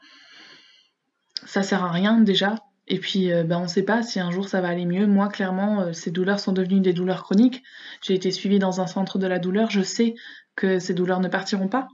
ça 1.46 1.64
sert 1.64 1.84
à 1.84 1.92
rien 1.92 2.22
déjà. 2.22 2.56
Et 2.88 3.00
puis, 3.00 3.32
euh, 3.32 3.44
ben, 3.44 3.60
on 3.60 3.64
ne 3.64 3.68
sait 3.68 3.84
pas 3.84 4.04
si 4.04 4.20
un 4.20 4.32
jour 4.32 4.50
ça 4.50 4.62
va 4.62 4.68
aller 4.68 4.86
mieux. 4.86 5.08
Moi, 5.08 5.30
clairement, 5.30 5.82
euh, 5.82 5.94
ces 5.94 6.12
douleurs 6.12 6.40
sont 6.40 6.52
devenues 6.52 6.82
des 6.82 6.94
douleurs 6.94 7.24
chroniques. 7.24 7.64
J'ai 8.02 8.14
été 8.14 8.32
suivie 8.32 8.60
dans 8.60 8.82
un 8.82 8.88
centre 8.88 9.18
de 9.18 9.28
la 9.28 9.40
douleur. 9.40 9.70
Je 9.72 9.82
sais 9.82 10.16
que 10.56 10.80
ces 10.80 10.94
douleurs 10.94 11.22
ne 11.22 11.30
partiront 11.30 11.70
pas. 11.70 11.88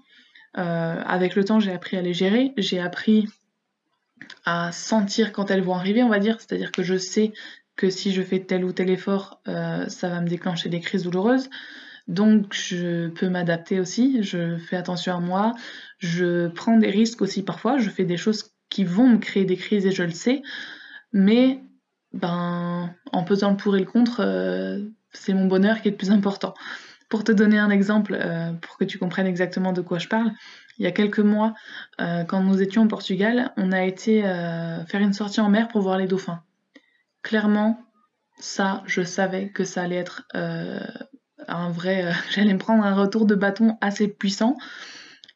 Euh, 0.57 1.01
avec 1.05 1.35
le 1.35 1.43
temps, 1.45 1.59
j'ai 1.59 1.71
appris 1.71 1.95
à 1.97 2.01
les 2.01 2.13
gérer. 2.13 2.53
J'ai 2.57 2.79
appris 2.79 3.27
à 4.45 4.71
sentir 4.71 5.31
quand 5.31 5.51
elles 5.51 5.61
vont 5.61 5.75
arriver, 5.75 6.01
on 6.01 6.09
va 6.09 6.19
dire. 6.19 6.37
C'est-à-dire 6.39 6.71
que 6.71 6.81
je 6.81 6.97
sais 6.97 7.33
que 7.75 7.91
si 7.91 8.11
je 8.11 8.23
fais 8.23 8.39
tel 8.39 8.65
ou 8.65 8.73
tel 8.73 8.89
effort, 8.89 9.41
ça 9.45 10.09
va 10.09 10.19
me 10.19 10.27
déclencher 10.27 10.67
des 10.67 10.81
crises 10.81 11.03
douloureuses. 11.03 11.49
Donc, 12.09 12.53
je 12.53 13.07
peux 13.07 13.29
m'adapter 13.29 13.79
aussi. 13.79 14.21
Je 14.21 14.57
fais 14.57 14.75
attention 14.75 15.15
à 15.15 15.19
moi. 15.21 15.53
Je 15.99 16.47
prends 16.49 16.75
des 16.75 16.89
risques 16.89 17.21
aussi 17.21 17.43
parfois. 17.43 17.77
Je 17.77 17.89
fais 17.89 18.03
des 18.03 18.17
choses 18.17 18.51
qui 18.69 18.83
vont 18.83 19.07
me 19.07 19.17
créer 19.17 19.45
des 19.45 19.55
crises 19.55 19.85
et 19.85 19.91
je 19.91 20.03
le 20.03 20.11
sais 20.11 20.41
mais 21.11 21.61
ben, 22.13 22.95
en 23.11 23.23
pesant 23.23 23.51
le 23.51 23.57
pour 23.57 23.75
et 23.75 23.79
le 23.79 23.85
contre, 23.85 24.21
euh, 24.21 24.79
c'est 25.11 25.33
mon 25.33 25.45
bonheur 25.45 25.81
qui 25.81 25.87
est 25.87 25.91
le 25.91 25.97
plus 25.97 26.11
important. 26.11 26.53
Pour 27.09 27.23
te 27.23 27.31
donner 27.31 27.57
un 27.57 27.69
exemple, 27.69 28.15
euh, 28.19 28.53
pour 28.53 28.77
que 28.77 28.85
tu 28.85 28.97
comprennes 28.97 29.27
exactement 29.27 29.73
de 29.73 29.81
quoi 29.81 29.99
je 29.99 30.07
parle, 30.07 30.31
il 30.77 30.83
y 30.83 30.87
a 30.87 30.91
quelques 30.91 31.19
mois, 31.19 31.53
euh, 31.99 32.23
quand 32.23 32.41
nous 32.41 32.61
étions 32.61 32.83
au 32.83 32.87
Portugal, 32.87 33.51
on 33.57 33.71
a 33.71 33.83
été 33.83 34.21
faire 34.21 35.01
une 35.01 35.13
sortie 35.13 35.41
en 35.41 35.49
mer 35.49 35.67
pour 35.67 35.81
voir 35.81 35.97
les 35.97 36.07
dauphins. 36.07 36.41
Clairement, 37.21 37.79
ça, 38.39 38.83
je 38.85 39.01
savais 39.01 39.49
que 39.49 39.65
ça 39.65 39.81
allait 39.83 39.97
être 39.97 40.23
un 40.33 41.71
vrai... 41.71 42.13
J'allais 42.31 42.53
me 42.53 42.59
prendre 42.59 42.83
un 42.83 42.95
retour 42.95 43.25
de 43.25 43.35
bâton 43.35 43.77
assez 43.81 44.07
puissant. 44.07 44.55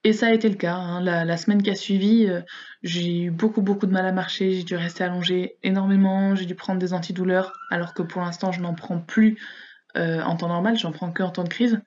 Et 0.04 0.12
ça 0.12 0.28
a 0.28 0.32
été 0.32 0.50
le 0.50 0.56
cas. 0.56 0.76
Hein. 0.76 1.02
La, 1.02 1.38
semaine 1.38 1.64
qui 1.64 1.70
a 1.70 1.76
suivi, 1.76 2.28
euh, 2.28 2.42
j'ai 2.84 3.24
eu 3.24 3.32
beaucoup 3.32 3.62
beaucoup 3.62 3.86
de 3.86 3.92
mal 3.94 4.06
à 4.06 4.12
marcher, 4.12 4.52
j'ai 4.52 4.64
dû 4.64 4.76
rester 4.76 5.04
allongée 5.04 5.58
énormément, 5.64 6.36
j'ai 6.36 6.46
dû 6.46 6.56
prendre 6.56 6.80
des 6.80 6.94
antidouleurs, 6.94 7.54
alors 7.70 7.94
que 7.94 8.02
pour 8.02 8.22
l'instant 8.22 8.52
je 8.52 8.60
n'en 8.60 8.74
prends 8.74 9.00
plus 9.00 9.40
euh, 9.96 10.22
en 10.22 10.36
temps 10.36 10.50
normal, 10.50 10.78
j'en 10.78 10.92
prends 10.92 11.12
que 11.12 11.24
en 11.24 11.30
temps 11.30 11.46
de 11.46 11.50
crise. 11.50 11.80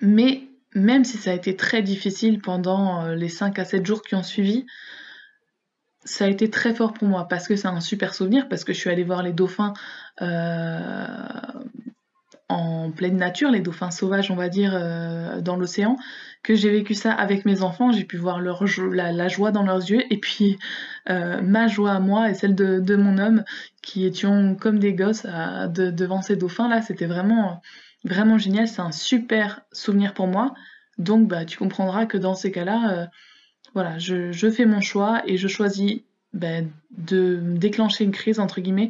Mais 0.00 0.44
même 0.74 1.04
si 1.04 1.18
ça 1.18 1.32
a 1.32 1.34
été 1.34 1.56
très 1.56 1.82
difficile 1.82 2.40
pendant 2.40 3.04
euh, 3.04 3.14
les 3.14 3.28
5 3.28 3.58
à 3.58 3.64
7 3.66 3.84
jours 3.84 4.02
qui 4.02 4.14
ont 4.14 4.22
suivi, 4.22 4.64
ça 6.04 6.24
a 6.24 6.28
été 6.28 6.48
très 6.48 6.74
fort 6.74 6.94
pour 6.94 7.06
moi 7.06 7.28
parce 7.28 7.48
que 7.48 7.56
c'est 7.56 7.68
un 7.68 7.80
super 7.80 8.14
souvenir, 8.14 8.48
parce 8.48 8.64
que 8.64 8.72
je 8.72 8.78
suis 8.78 8.88
allée 8.88 9.04
voir 9.04 9.22
les 9.22 9.32
dauphins 9.32 9.74
en 12.48 12.90
pleine 12.90 13.16
nature, 13.16 13.50
les 13.50 13.60
dauphins 13.60 13.90
sauvages, 13.90 14.30
on 14.30 14.36
va 14.36 14.48
dire, 14.48 14.72
euh, 14.74 15.40
dans 15.40 15.56
l'océan, 15.56 15.96
que 16.42 16.54
j'ai 16.54 16.70
vécu 16.70 16.94
ça 16.94 17.12
avec 17.12 17.44
mes 17.44 17.62
enfants, 17.62 17.92
j'ai 17.92 18.04
pu 18.04 18.16
voir 18.16 18.40
leur 18.40 18.64
la, 18.90 19.28
joie 19.28 19.50
dans 19.50 19.62
leurs 19.62 19.90
yeux, 19.90 20.02
et 20.10 20.18
puis 20.18 20.58
euh, 21.10 21.42
ma 21.42 21.68
joie 21.68 21.92
à 21.92 22.00
moi 22.00 22.30
et 22.30 22.34
celle 22.34 22.54
de, 22.54 22.96
mon 22.96 23.18
homme, 23.18 23.44
qui 23.82 24.06
étions 24.06 24.54
comme 24.54 24.78
des 24.78 24.94
gosses 24.94 25.26
devant 25.26 26.22
ces 26.22 26.36
dauphins-là, 26.36 26.80
c'était 26.80 27.06
vraiment, 27.06 27.60
vraiment 28.04 28.38
génial, 28.38 28.66
c'est 28.66 28.82
un 28.82 28.92
super 28.92 29.60
souvenir 29.72 30.14
pour 30.14 30.26
moi. 30.26 30.54
Donc 30.96 31.28
bah, 31.28 31.44
tu 31.44 31.58
comprendras 31.58 32.06
que 32.06 32.16
dans 32.16 32.34
ces 32.34 32.50
cas-là, 32.50 33.08
voilà, 33.74 33.98
je, 33.98 34.50
fais 34.50 34.64
mon 34.64 34.80
choix 34.80 35.22
et 35.26 35.36
je 35.36 35.48
choisis 35.48 36.00
ben, 36.32 36.70
de 36.90 37.40
déclencher 37.42 38.04
une 38.04 38.12
crise, 38.12 38.40
entre 38.40 38.60
guillemets, 38.60 38.88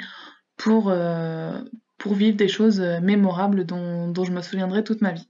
pour, 0.57 0.89
euh, 0.89 1.61
pour 1.99 2.15
vivre 2.15 2.37
des 2.37 2.49
choses 2.49 2.81
mémorables 3.03 3.65
dont, 3.65 4.25
je 4.25 4.33
me 4.33 4.41
souviendrai 4.41 4.85
toute 4.85 5.01
ma 5.01 5.13
vie. 5.13 5.29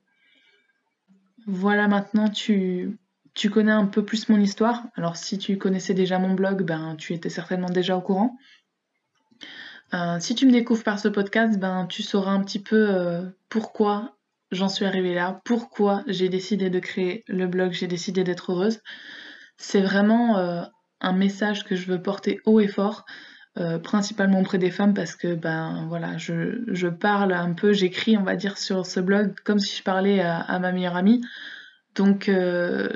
Voilà, 1.46 1.88
maintenant 1.88 2.28
tu, 2.28 2.98
connais 3.50 3.72
un 3.72 3.87
peu 3.87 4.04
plus 4.04 4.28
mon 4.28 4.38
histoire. 4.38 4.85
Alors 4.94 5.16
si 5.16 5.38
tu 5.38 5.57
connaissais 5.57 5.94
déjà 5.94 6.18
mon 6.18 6.35
blog, 6.35 6.62
ben 6.62 6.94
tu 6.96 7.14
étais 7.14 7.31
certainement 7.31 7.70
déjà 7.70 7.96
au 7.96 8.02
courant. 8.02 8.37
Euh, 9.94 10.18
si 10.20 10.35
tu 10.35 10.44
me 10.46 10.52
découvres 10.52 10.85
par 10.85 10.98
ce 10.98 11.09
podcast, 11.09 11.59
ben 11.59 11.87
tu 11.87 12.02
sauras 12.02 12.33
un 12.33 12.42
petit 12.42 12.59
peu 12.59 12.90
euh, 12.90 13.22
pourquoi 13.48 14.18
j'en 14.50 14.68
suis 14.68 14.85
arrivée 14.85 15.14
là, 15.14 15.40
pourquoi 15.44 16.02
j'ai 16.07 16.28
décidé 16.28 16.68
de 16.68 16.78
créer 16.78 17.24
le 17.26 17.46
blog, 17.46 17.72
j'ai 17.72 17.87
décidé 17.87 18.24
d'être 18.24 18.52
heureuse 18.52 18.81
c'est 19.59 19.83
vraiment 19.83 20.38
euh, 20.38 20.62
un 21.00 21.12
message 21.12 21.64
que 21.64 21.76
je 21.76 21.87
veux 21.87 22.00
porter 22.00 22.40
haut 22.46 22.61
et 22.61 22.68
fort, 22.68 23.04
euh, 23.59 23.79
principalement 23.81 24.38
auprès 24.40 24.59
des 24.59 24.71
femmes 24.71 24.94
parce 24.94 25.16
que 25.16 25.35
ben 25.35 25.87
voilà, 25.88 26.16
je, 26.16 26.87
parle 26.88 27.33
un 27.33 27.55
peu, 27.55 27.73
j'écris 27.73 28.16
on 28.16 28.23
va 28.23 28.37
dire 28.37 28.57
sur 28.57 28.87
ce 28.87 29.01
blog 29.01 29.35
comme 29.42 29.59
si 29.59 29.77
je 29.77 29.83
parlais 29.83 30.21
à, 30.21 30.59
ma 30.61 30.71
meilleure 30.71 30.94
amie. 30.94 31.23
Donc 31.97 32.29
euh, 32.29 32.88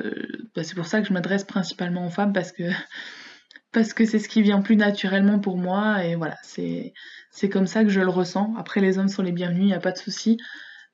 ben, 0.55 0.62
c'est 0.62 0.77
pour 0.77 0.87
ça 0.87 1.01
que 1.01 1.09
je 1.09 1.12
m'adresse 1.12 1.42
principalement 1.42 2.07
aux 2.07 2.11
femmes 2.11 2.33
parce 2.33 2.53
que 2.53 2.62
parce 3.72 3.92
que 3.92 4.05
c'est 4.05 4.20
ce 4.20 4.29
qui 4.29 4.40
vient 4.40 4.62
plus 4.62 4.77
naturellement 4.77 5.40
pour 5.40 5.57
moi 5.59 6.05
et 6.05 6.14
voilà, 6.14 6.37
c'est 6.42 6.92
c'est 7.33 7.48
comme 7.48 7.66
ça 7.66 7.83
que 7.83 7.90
je 7.90 8.01
le 8.01 8.11
ressens. 8.11 8.55
Après 8.57 8.81
les 8.81 8.98
hommes 8.98 9.09
sont 9.09 9.22
les 9.22 9.33
bienvenus, 9.33 9.62
il 9.62 9.66
n'y 9.66 9.75
a 9.75 9.81
pas 9.81 9.92
de 9.92 9.98
souci. 9.98 10.38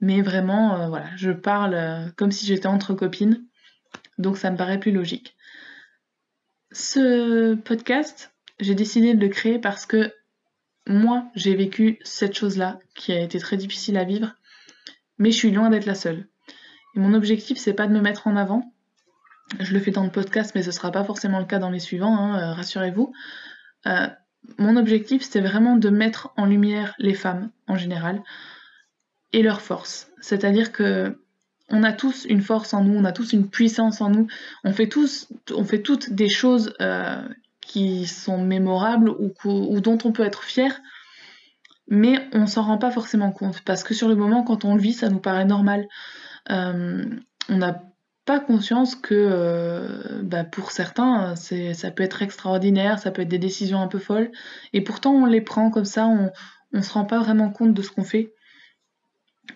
Mais 0.01 0.23
vraiment, 0.23 0.89
voilà, 0.89 1.09
je 1.17 1.33
parle 1.33 2.13
comme 2.17 2.31
si 2.31 2.47
j'étais 2.47 2.69
entre 2.69 2.95
copines. 2.95 3.45
Donc 4.17 4.39
ça 4.39 4.51
me 4.51 4.57
paraît 4.57 4.81
plus 4.81 4.93
logique. 4.93 5.37
Ce 6.73 7.55
podcast, 7.55 8.33
j'ai 8.61 8.75
décidé 8.75 9.15
de 9.15 9.21
le 9.21 9.29
créer 9.29 9.59
parce 9.59 9.87
que 9.87 10.13
moi, 10.87 11.27
j'ai 11.35 11.55
vécu 11.55 11.99
cette 12.03 12.35
chose-là 12.35 12.81
qui 12.95 13.13
a 13.13 13.21
été 13.21 13.39
très 13.39 13.57
difficile 13.57 13.99
à 13.99 14.05
vivre, 14.05 14.35
mais 15.19 15.31
je 15.31 15.37
suis 15.37 15.51
loin 15.51 15.71
d'être 15.71 15.87
la 15.87 15.95
seule. 15.95 16.27
Mon 16.95 17.15
objectif, 17.15 17.59
c'est 17.59 17.75
pas 17.75 17.87
de 17.87 17.93
me 17.93 18.01
mettre 18.01 18.27
en 18.27 18.37
avant. 18.37 18.73
Je 19.61 19.73
le 19.73 19.81
fais 19.81 19.91
dans 19.91 20.05
le 20.05 20.11
podcast, 20.11 20.53
mais 20.55 20.63
ce 20.63 20.71
sera 20.71 20.91
pas 20.91 21.05
forcément 21.05 21.39
le 21.39 21.45
cas 21.45 21.59
dans 21.59 21.71
les 21.71 21.79
suivants, 21.79 22.17
hein, 22.17 22.39
euh, 22.39 22.55
rassurez-vous. 22.55 23.13
Euh, 23.87 24.09
mon 24.59 24.77
objectif, 24.77 25.23
c'est 25.23 25.41
vraiment 25.41 25.77
de 25.77 25.91
mettre 25.91 26.33
en 26.37 26.47
lumière 26.47 26.95
les 26.99 27.15
femmes 27.15 27.51
en 27.67 27.77
général 27.77 28.23
et 29.33 29.43
leurs 29.43 29.61
forces. 29.61 30.11
C'est-à-dire 30.21 30.73
que 30.73 31.19
on 31.71 31.83
a 31.83 31.93
tous 31.93 32.25
une 32.25 32.41
force 32.41 32.73
en 32.73 32.83
nous, 32.83 32.95
on 32.95 33.05
a 33.05 33.13
tous 33.13 33.35
une 33.35 33.49
puissance 33.49 34.01
en 34.01 34.09
nous, 34.09 34.27
on 34.65 34.73
fait 34.73 34.89
tous, 34.89 35.29
on 35.55 35.65
fait 35.65 35.83
toutes 35.83 36.11
des 36.11 36.31
choses 36.31 36.75
euh, 36.81 37.23
qui 37.69 38.07
sont 38.07 38.39
mémorables 38.39 39.11
ou, 39.11 39.81
dont 39.81 39.99
on 40.05 40.11
peut 40.11 40.25
être 40.25 40.43
fier, 40.43 40.81
mais 41.87 42.19
on 42.33 42.47
s'en 42.47 42.63
rend 42.63 42.79
pas 42.79 42.91
forcément 42.91 43.31
compte 43.31 43.61
parce 43.61 43.85
que 43.85 43.95
sur 43.95 44.09
le 44.09 44.17
moment, 44.17 44.43
quand 44.43 44.65
on 44.65 44.75
le 44.75 44.81
vit, 44.81 44.95
ça 44.95 45.11
nous 45.11 45.21
paraît 45.21 45.45
normal. 45.45 45.87
Euh, 46.51 47.05
on 47.49 47.57
n'a 47.59 47.83
pas 48.25 48.41
conscience 48.41 48.95
que 48.95 49.15
euh, 49.15 50.23
bah, 50.23 50.45
pour 50.45 50.73
certains, 50.73 51.37
ça 51.37 51.91
peut 51.91 52.03
être 52.03 52.23
extraordinaire, 52.23 52.99
ça 52.99 53.11
peut 53.11 53.23
être 53.23 53.29
des 53.29 53.39
décisions 53.39 53.81
un 53.81 53.89
peu 53.89 53.99
folles, 53.99 54.33
et 54.73 54.83
pourtant 54.83 55.13
on 55.13 55.27
les 55.27 55.41
prend 55.41 55.71
comme 55.71 55.85
ça, 55.85 56.07
on, 56.07 56.31
on 56.73 56.83
se 56.83 56.93
rend 56.93 57.05
pas 57.05 57.21
vraiment 57.21 57.51
compte 57.51 57.75
de 57.75 57.83
ce 57.83 57.91
qu'on 57.91 58.05
fait. 58.05 58.33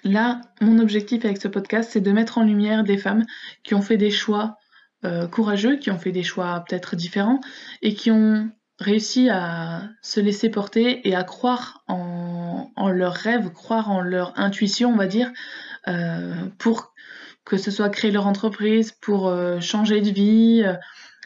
Là, 0.05 0.41
mon 0.61 0.79
objectif 0.79 1.25
avec 1.25 1.41
ce 1.41 1.49
podcast, 1.49 1.91
c'est 1.93 2.01
de 2.01 2.13
mettre 2.13 2.39
en 2.39 2.45
lumière 2.45 2.85
des 2.85 2.99
femmes 2.99 3.25
qui 3.63 3.75
ont 3.75 3.83
fait 3.83 3.99
des 3.99 4.11
choix 4.11 4.57
euh, 5.05 5.27
courageux, 5.27 5.77
qui 5.77 5.91
ont 5.91 5.99
fait 5.99 6.13
des 6.13 6.23
choix 6.23 6.65
peut-être 6.67 6.97
différents 6.97 7.41
et 7.83 7.95
qui 7.95 8.11
ont 8.11 8.51
réussi 8.79 9.31
à 9.31 9.83
se 10.01 10.21
laisser 10.21 10.49
porter 10.49 11.07
et 11.09 11.15
à 11.15 11.25
croire 11.25 11.83
en, 11.89 12.71
leurs 12.91 13.15
rêves, 13.15 13.51
croire 13.51 13.91
en 13.91 14.01
leur 14.01 14.33
intuition, 14.39 14.91
on 14.91 14.97
va 14.97 15.07
dire, 15.07 15.31
euh, 15.89 16.35
pour 16.59 16.93
que 17.45 17.57
ce 17.57 17.71
soit 17.71 17.89
créer 17.89 18.11
leur 18.11 18.27
entreprise, 18.27 18.93
pour 18.93 19.29
euh, 19.29 19.61
changer 19.61 20.01
de 20.01 20.11
vie. 20.11 20.65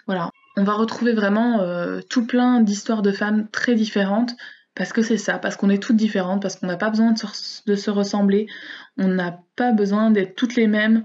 voilà. 0.07 0.31
On 0.59 0.65
va 0.65 0.73
retrouver 0.73 1.12
vraiment 1.12 1.61
tout 2.09 2.27
plein 2.27 2.62
d'histoires 2.62 3.03
de 3.03 3.12
femmes 3.12 3.47
très 3.51 3.75
différentes 3.75 4.33
parce 4.77 4.93
que 4.93 5.03
c'est 5.03 5.17
ça, 5.17 5.39
parce 5.39 5.57
qu'on 5.57 5.71
est 5.71 5.83
toutes 5.83 5.97
différentes, 5.97 6.43
parce 6.43 6.57
qu'on 6.57 6.67
n'a 6.67 6.77
pas 6.77 6.91
besoin 6.91 7.12
de 7.12 7.75
se, 7.75 7.91
ressembler, 7.91 8.47
on 8.99 9.09
n'a 9.09 9.41
pas 9.57 9.73
besoin 9.73 10.11
d'être 10.11 10.37
toutes 10.37 10.55
les 10.55 10.67
mêmes. 10.67 11.05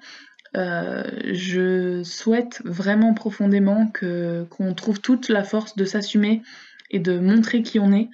Euh, 0.57 1.03
je 1.31 2.03
souhaite 2.03 2.61
vraiment 2.65 3.13
profondément 3.13 3.91
qu'on 3.91 4.73
trouve 4.73 4.99
toute 4.99 5.29
la 5.29 5.43
force 5.43 5.75
de 5.75 5.85
s'assumer 5.85 6.41
et 6.89 6.99
de 6.99 7.19
montrer 7.19 7.63
qui 7.63 7.79
on 7.79 7.93
est. 7.93 8.09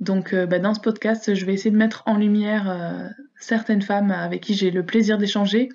Donc 0.00 0.32
euh, 0.32 0.46
bah, 0.46 0.58
dans 0.58 0.74
ce 0.74 0.80
podcast, 0.80 1.34
je 1.34 1.44
vais 1.44 1.54
essayer 1.54 1.70
de 1.70 1.76
mettre 1.76 2.02
en 2.06 2.16
lumière 2.16 2.68
euh, 2.68 3.08
certaines 3.38 3.82
femmes 3.82 4.10
avec 4.10 4.42
qui 4.42 4.54
j'ai 4.54 4.70
le 4.70 4.84
plaisir 4.84 5.18
d'échanger, 5.18 5.68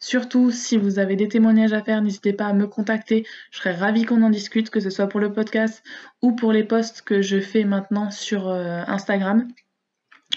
Surtout, 0.00 0.50
si 0.50 0.76
vous 0.76 0.98
avez 0.98 1.16
des 1.16 1.28
témoignages 1.28 1.72
à 1.72 1.80
faire, 1.80 2.02
n'hésitez 2.02 2.34
pas 2.34 2.44
à 2.44 2.52
me 2.52 2.66
contacter. 2.66 3.24
Je 3.50 3.58
serais 3.58 3.74
ravie 3.74 4.04
qu'on 4.04 4.22
en 4.22 4.28
discute, 4.28 4.68
que 4.68 4.80
ce 4.80 4.90
soit 4.90 5.06
pour 5.06 5.18
le 5.18 5.32
podcast 5.32 5.82
ou 6.20 6.32
pour 6.32 6.52
les 6.52 6.62
posts 6.62 7.00
que 7.00 7.22
je 7.22 7.40
fais 7.40 7.64
maintenant 7.64 8.10
sur 8.10 8.50
Instagram, 8.50 9.48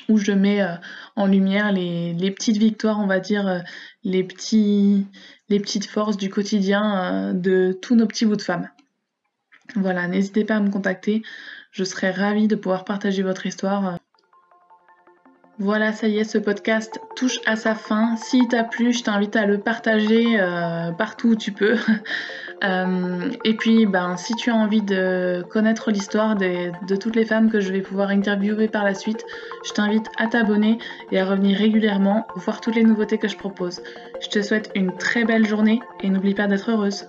où 0.10 0.18
je 0.18 0.32
mets 0.32 0.62
euh, 0.62 0.76
en 1.16 1.26
lumière 1.26 1.72
les, 1.72 2.32
petites 2.32 2.58
victoires, 2.58 3.00
on 3.00 3.08
va 3.08 3.20
dire, 3.20 3.48
euh, 3.48 3.60
les, 4.04 4.24
petites 4.24 5.86
forces 5.90 6.18
du 6.18 6.30
quotidien 6.30 7.34
de 7.34 7.78
tous 7.82 7.96
nos 7.96 8.08
petits 8.08 8.26
bouts 8.26 8.36
de 8.36 8.42
femmes. 8.42 8.70
Voilà, 9.76 10.08
n'hésitez 10.08 10.46
pas 10.46 10.56
à 10.56 10.60
me 10.60 10.70
contacter. 10.70 11.24
Je 11.72 11.84
serais 11.84 12.12
ravie 12.12 12.48
de 12.48 12.56
pouvoir 12.56 12.86
partager 12.86 13.22
votre 13.22 13.46
histoire. 13.46 14.00
Voilà, 15.60 15.92
ça 15.92 16.08
y 16.08 16.20
est, 16.20 16.24
ce 16.24 16.38
podcast 16.38 17.00
touche 17.16 17.40
à 17.48 17.56
sa 17.56 17.74
fin. 17.74 18.16
S'il 18.16 18.48
t'a 18.48 18.64
plu, 18.64 18.94
je 18.94 19.02
t'invite 19.04 19.36
à 19.36 19.48
le 19.48 19.58
partager 19.58 20.40
euh, 20.40 20.92
partout 20.92 21.30
où 21.30 21.36
tu 21.36 21.52
peux. 21.52 21.78
Euh, 22.64 23.30
et 23.46 23.54
puis, 23.56 23.86
ben, 23.86 24.18
si 24.18 24.34
tu 24.34 24.50
as 24.50 24.56
envie 24.56 24.82
de 24.82 25.46
connaître 25.48 25.92
l'histoire 25.92 26.36
de 26.36 26.96
toutes 26.96 27.16
les 27.16 27.24
femmes 27.24 27.52
que 27.52 27.60
je 27.60 27.72
vais 27.72 27.82
pouvoir 27.82 28.10
interviewer 28.10 28.68
par 28.68 28.84
la 28.84 28.96
suite, 28.96 29.24
je 29.64 29.74
t'invite 29.74 30.08
à 30.18 30.26
t'abonner 30.26 30.80
et 31.12 31.20
à 31.20 31.26
revenir 31.26 31.56
régulièrement 31.56 32.26
voir 32.36 32.60
toutes 32.60 32.74
les 32.74 32.84
nouveautés 32.84 33.20
que 33.20 33.28
je 33.28 33.38
propose. 33.38 33.84
Je 34.22 34.30
te 34.30 34.42
souhaite 34.42 34.72
une 34.74 34.92
très 34.98 35.24
belle 35.24 35.46
journée 35.46 35.82
et 36.02 36.10
n'oublie 36.10 36.34
pas 36.34 36.48
d'être 36.48 36.72
heureuse. 36.72 37.08